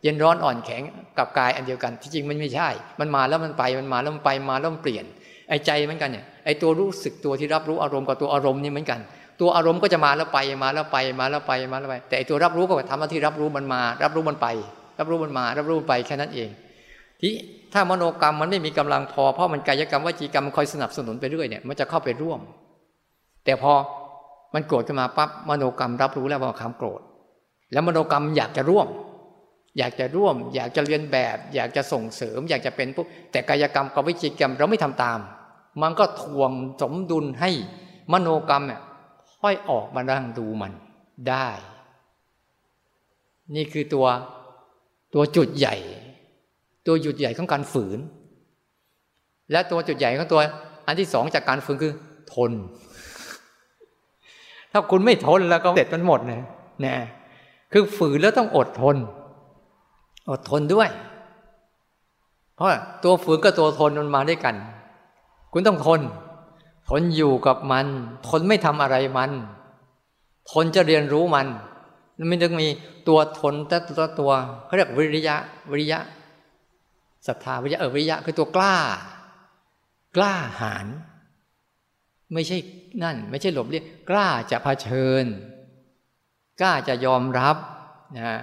[0.03, 0.81] เย็นร้อนอ่อนแข็ง
[1.17, 5.05] กับกายอันเดียวกัน ที่จริงมันไม่ใช่ มันมาแล้วมันไปมันมาแล้วมันไปมาแล้วมันเปลี่ยน
[5.49, 8.99] ไอ้ใจเหมือนกันเนี่ยไอ้ตัวรู้สึกตัวที่รับรู้อารมณ์กับตัวอารมณ์นี่เหมือนกัน
[9.39, 14.47] ตัวอารมณ์ก็จะมาแล้วไปมาแล้วไปมาแล้วไปมาแล้วไป แต่ตัวรับรู้ก็ทำหน้าที่รับรู้มันมา รับรู้มันไป
[14.99, 16.49] รับรู้มันมา รับรู้มันไปแค่นั้นเอง
[17.21, 17.33] ที่
[17.73, 22.39] ถ้ามโนกรรมมันไม่มีกำลังพอ เพราะมันกายกรรมวจีกรรมมันคอยสนับสนุนไปเรื่อยเนี่ยมันจะเข้าไปร่วม
[23.45, 23.73] แต่พอ
[24.53, 27.01] มันโกรธขึ้นมาปั๊บมโนกรรมรับรู้แล้วว่าความโกรธ
[27.71, 28.87] แล้วมโนกรรมอยากจะร่วม
[29.77, 35.19] อยากจะร่วม อยากจะเรียนแบบ อยากจะส่งเสริม อยากจะเป็นพวกแต่กายกรรมกับวิจิกรรมเราไม่ทำตาม
[35.81, 36.51] มันก็ทวง
[36.81, 37.51] สมดุลให้
[38.11, 38.81] มโนกรรมเนี่ย
[39.41, 40.73] ค่อยออกมานั่งดูมัน
[41.29, 41.49] ได้
[43.55, 44.07] นี่คือตัว
[45.13, 45.75] ตัวจุดใหญ่
[46.89, 47.99] ตัวจุดใหญ่ของการฝืน
[49.51, 50.41] และตัวจุดใหญ่ของตัว
[50.87, 51.93] อันที่สองจากการฝืนคือ
[52.33, 52.51] ทน
[54.71, 56.43] ถ้าคุณไม่ทนแล้วก็เสร็จมันหมดนะ
[56.85, 56.95] นะ
[57.71, 58.95] คือฝืนแล้วต้องอดทน
[60.29, 60.89] อดทนด้วย
[62.55, 62.67] เพราะ
[63.03, 64.55] ตัวฝืนกับตัวทนมันมาด้วยกัน
[65.53, 66.01] คุณต้องทน
[66.89, 67.87] ทนอยู่กับมัน
[68.27, 69.31] ทนไม่ทำอะไรมัน
[70.51, 71.47] ทนจะเรียนรู้มัน
[72.29, 72.67] มันต้องมี
[73.07, 74.31] ตัวทนแต่ตัวตัว
[74.65, 75.35] เขาเรียกวิริยะ
[75.71, 75.99] วิริยะ
[77.29, 78.75] ศรัทธาวิยะเออวิยะคือตัวกล้า
[80.17, 80.87] กล้าหาญ
[82.33, 82.57] ไม่ใช่
[83.03, 85.25] นั่น ไม่ใช่หลบเลี่ยงกล้าจะะเผชิญ
[86.61, 87.57] กล้าจะยอมรับ
[88.17, 88.39] นะ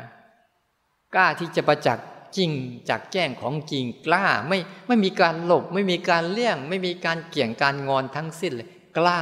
[1.15, 2.07] กล้าที่จะประจักษ์
[2.37, 2.51] จริง
[2.89, 8.69] จากแจ้งของจริงกล้าไม่ไม่มีการหลบ ไม่มีการเลี่ยง ไม่มีการเกี่ยงการงอนทั้งสิ้นเลย
[8.99, 9.21] กล้า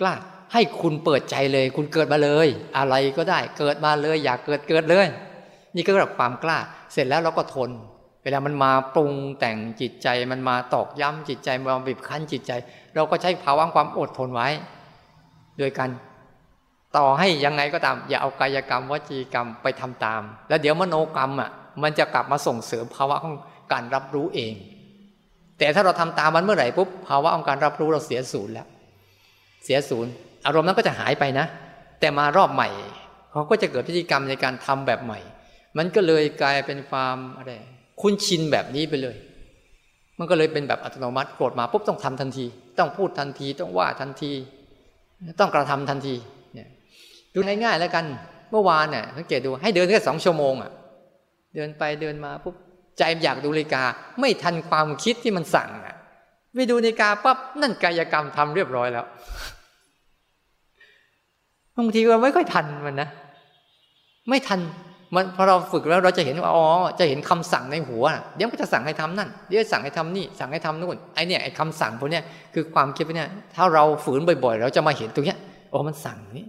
[0.00, 0.14] กล้า
[0.52, 5.06] ให้คุณเปิดใจเลย คุณเกิดมาเลย อะไรก็ได้ เกิดมาเลย อยากเกิดเกิดเลย
[5.74, 6.58] นี่ก็แบบความกล้า
[6.92, 7.70] เสร็จแล้วเราก็ทน
[8.26, 12.52] เวลามันมาปรุงแต่งจิตใจมันมาตอกย้ำจิตใจมาบีบคั้นจิตใจ
[12.94, 14.48] เราก็ใช้ภาวะความอดทนไว้
[15.58, 15.90] โดยการ
[16.96, 21.50] ต่อให้ยังไงก็ตาม อย่าเอากายกรรมวจีกรรมไปทำตาม แล้วเดี๋ยวมโนกรรมอะ
[21.82, 23.36] มันจะกลับมาส่งเสริมภาวะของ
[23.72, 24.54] การรับรู้เอง
[25.58, 28.66] แต่ถ้าเราทำตามมันเมื่อไหร่ปุ๊บภาวะของการรับรู้เราเสียศูนย์แล้ว
[29.64, 30.10] เสียศูนย์
[30.46, 31.46] อารมณ์นั้นก็จะหายไปนะ
[32.00, 32.68] แต่มารอบใหม่
[33.30, 35.20] เขาก็จะเกิดพฤติกรรมในการทำแบบใหม่
[35.76, 37.52] มันก็เลยกลายเป็นความอะไร
[38.00, 39.16] คุ้นชินแบบนี้ไปเลย
[40.18, 42.44] มันก็เลยเป็นแบบอัตโนมัติโกรธมาปุ๊บต้องทำทันที
[42.78, 44.32] ต้องพูดทันที ต้องว่าทันที
[45.40, 46.14] ต้องกระทำทันที
[46.54, 46.68] เนี่ย
[47.34, 48.04] ดูง่ายๆแล้วกัน
[48.50, 50.70] เมื่อวานเนี่ยสังเกตดูให้เดินแค่สองชั่วโมงอะ
[51.54, 52.54] เดินไปเดินมาปุ๊บ
[52.98, 53.82] ใจอยากดูนาฬิกา
[54.20, 55.96] ไม่ทันความคิดที่มันสั่งอะ
[56.54, 59.06] ไปดูนาฬิกาปั๊บนั่นกายกรรมทำเรียบร้อยแล้ว
[61.76, 63.08] บางทีเราไม่ค่อยทันมันนะ
[64.28, 64.60] ไม่ทัน
[65.14, 66.66] มันพอเราฝึกแล้วเราจะเห็นว่าอ๋อ
[66.98, 68.04] จะเห็นคำสั่งในหัว
[68.36, 75.38] เดี๋ยวก็จะสั่งให้ทำนั่นเดี๋ยวสั่งให้ทำนี่สั่งให้ทำนู่นไอเนี่ยไอคำสั่งพวกเนี้ยคือความคิดพวกเนี้ยถ้าเราฝืนบ่อยๆ เราจะมาเห็นตรงเนี้ย
[75.70, 76.46] โอ้มันสั่งนี้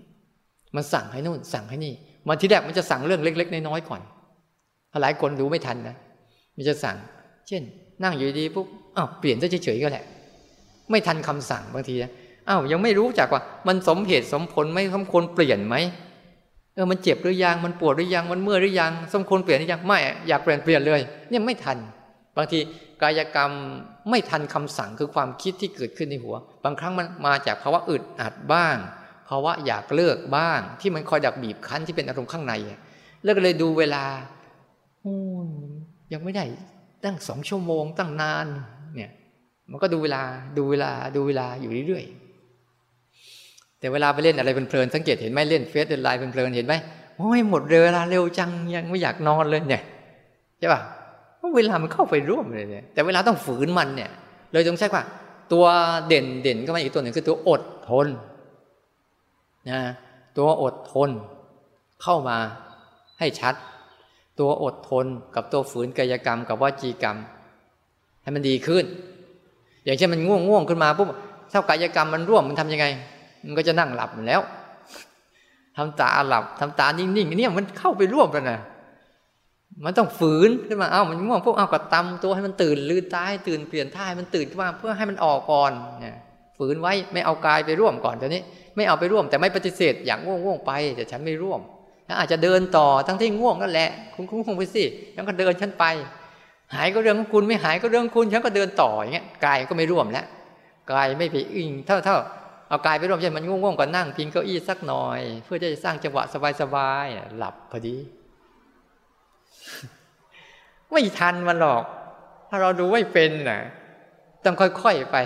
[0.75, 1.93] มันสั่งให้นู่น สั่งให้นี่
[2.27, 4.01] มันที่แรกมันจะสั่งเรื่องเล็ก ๆ น้อยๆก่อน
[5.01, 5.95] หลายคนดูไม่ทันนะ
[6.55, 6.97] มันจะสั่ง
[7.47, 7.61] เช่น
[8.03, 10.05] นั่งอยู่ดีปุ๊บอ้าวเปลี่ยนซะเฉยๆก็แหละ
[10.89, 12.11] ไม่ทันคำสั่งบางทีนะ
[12.49, 15.75] อ้าวยังไม่รู้จักว่า มันสมเหตุสมผลไหมสมควรเปลี่ยนไหม
[16.77, 21.77] เออมันเจ็บหรือยังมันปวดหรือยังมันเมื่อยหรือยังสมควรเปลี่ยนหรือยังไม่อยากเปลี่ยนเปลี่ยนเลย เนี่ยไม่ทัน
[22.37, 22.59] บางที
[23.01, 23.51] กายกรรม
[24.09, 28.75] ไม่ทันคำสั่งคือความคิดที่เกิดขึ้นในหัว บางครั้งมันมาจากภาวะอึดอัดบ้าง
[29.29, 32.53] ภาวะอยากเลิกบ้าง ที่มันคอยดักบีบคั้นที่เป็นอารมณ์ข้างใน
[33.23, 34.03] แล้วก็เลยดูเวลา
[36.13, 36.45] ยังไม่ได้
[37.03, 38.47] ตั้งสองชั่วโมงตั้งนาน
[38.95, 39.11] เนี่ย
[39.71, 40.21] มันก็ดูเวลา
[40.57, 42.26] ดูเวลาดูเวลาอยู่เรื่อยๆ
[43.79, 46.73] แต่เวลาไปเล่นอะไรเพลินๆสังเกตเห็นไหมเล่นเฟซเล่นไลน์เพลินๆเห็นไหม
[47.17, 49.83] โอ้ยหมดเวลาเร็วจังยังไม่อยากนอนเลยเนี่ย
[50.59, 50.81] ใช่ป่ะ
[51.55, 54.09] เวลามันเข้าไปร่วมเลยเนี่ยแต่เวลาต้องฝืนมันเนี่ย
[54.53, 55.03] เลยต้องใช้ว่า
[55.53, 55.65] ตัว
[56.07, 58.07] เด่นเด่นก็มาอีกตัวหนึ่งคือตัวอดทน
[59.69, 59.79] นะ
[60.37, 61.09] ตัวอดทน
[62.03, 62.37] เข้ามา
[63.19, 63.55] ให้ชัด
[64.39, 65.05] ตัวอดทน
[65.35, 67.17] กับตัวฝืนกายกรรม กับวจีกรรม
[68.23, 68.85] ให้มันดีขึ้น
[69.85, 71.07] อย่างเช่นมันง่วงง่วงขึ้นมาปุ๊บ
[71.51, 72.85] ถ้ากายกรรมมันร่วมมันทํำยังไง
[73.47, 74.41] มันก็จะนั่งหลับแล้ว
[75.77, 78.59] ทำตาหลับทำตานิ่งๆเนี่ยมันเข้าไปร่วมกันนะ
[79.85, 85.71] มันต้องฝืนขึ้นมา เอ้า มันง่วงพวกเอากระตำตัวให้มันตื่นลืนตาให้ตื่นเปลี่ยนท่าให้มันตื่นขึ้นมาเพื่อให้มันออกก่อน
[86.01, 86.17] เนี่ย
[86.57, 88.41] ฝืนไว้ไม่เอากายไปร่วมก่อนตอนนี้
[88.75, 91.61] ไม่เอาไปร่วมแต่ไม่ปฏิเสธ อย่างง่วงง่วงไปแต่ฉันไม่ร่วม
[92.19, 94.83] อาจจะเดินต่อทั้งที่ง่วงนั่นแหละคุณคุณคงไปสิ
[95.15, 95.85] ฉันก็เดินฉันไป
[96.73, 100.25] หายก็เรื่องของคุณไม่หายก็เรื่องคุณฉันก็เดินต่ออย่างเงี้ยกายก็ไม่ร่วมแล้ว
[100.91, 102.17] กายไม่ไปอิงเท่าเท่า
[102.69, 106.23] เอากายไปร่วมใช่มันง่วงๆก็นั่งพิงเก้าอี้สักหน่อย เพื่อจะสร้างจังหวะ
[106.61, 107.95] สบายๆหลับพอดี
[110.91, 111.83] ไม่ทันมันหรอก
[112.49, 113.61] ถ้าเราดูไม่เป็นนะ
[114.43, 115.17] ต้องค่อยๆไป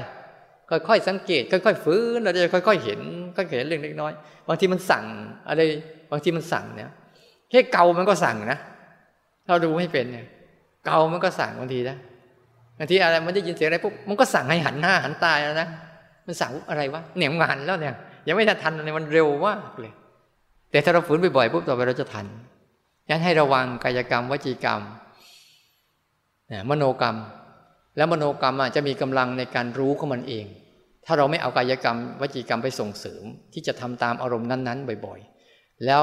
[0.70, 3.00] ค่อยๆสังเกต ค่อยๆฟื้นเราจะค่อยๆเห็น
[3.36, 4.14] ค่อยๆเห็นเรื่องเล็กน้อย
[4.48, 5.06] บางทีมันสั่ง
[5.50, 5.62] อะไร
[6.12, 6.92] บางทีมันสั่งเนี่ย
[7.50, 8.60] แค่เกามันก็สั่งนะ
[9.48, 10.26] เราดูไม่เป็นเนี่ย
[10.86, 11.98] เกามันก็สั่งบางทีนะ
[12.78, 15.68] บางทีอะไรมันได้ยินเสียงอะไรปุ๊บมันก็สั่งให้หันหน้าหันตาแล้วนะ
[16.26, 17.96] มันสั่งอะไรวะเหนี่ยงงานแล้วเนี่ย
[18.28, 19.92] ยังไม่ทันเลยมันเร็วมากเลย
[20.72, 22.26] แต่ถ้าเราฝืนบ่อยๆปุ๊บต่อไปเราจะทัน
[23.10, 24.82] ยันให้ระวังกายกรรมวจีกรรม
[26.70, 27.18] มโนกรรม
[27.98, 30.46] แล้วมโนกรรมจะมีกำลังในการรู้ของมันเอง
[31.06, 36.02] ถ้าเราไม่เอากายกรรมวจีกรรมไปส่งเสริม ที่จะทำตามอารมณ์นั้นๆ บ่อยๆ แล้ว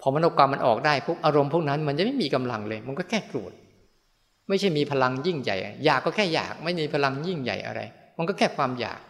[0.00, 3.52] พอมโนกรรมมันออกได้พวกอารมณ์พวกนั้น มันจะไม่มีกำลังเลย มันก็แค่โกรธ
[4.48, 7.80] ไม่ใช่มีพลังยิ่งใหญ่ อยากก็แค่อยากไม่มีพลังยิ่งใหญ่อะไร
[8.18, 9.00] มันก็แค่ความอยาก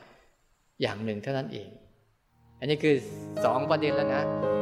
[0.81, 1.69] อย่างหนึ่งเท่านั้นเอง
[2.59, 2.95] อันนี้คือ
[3.45, 4.54] สองประเด็นแล้วนะ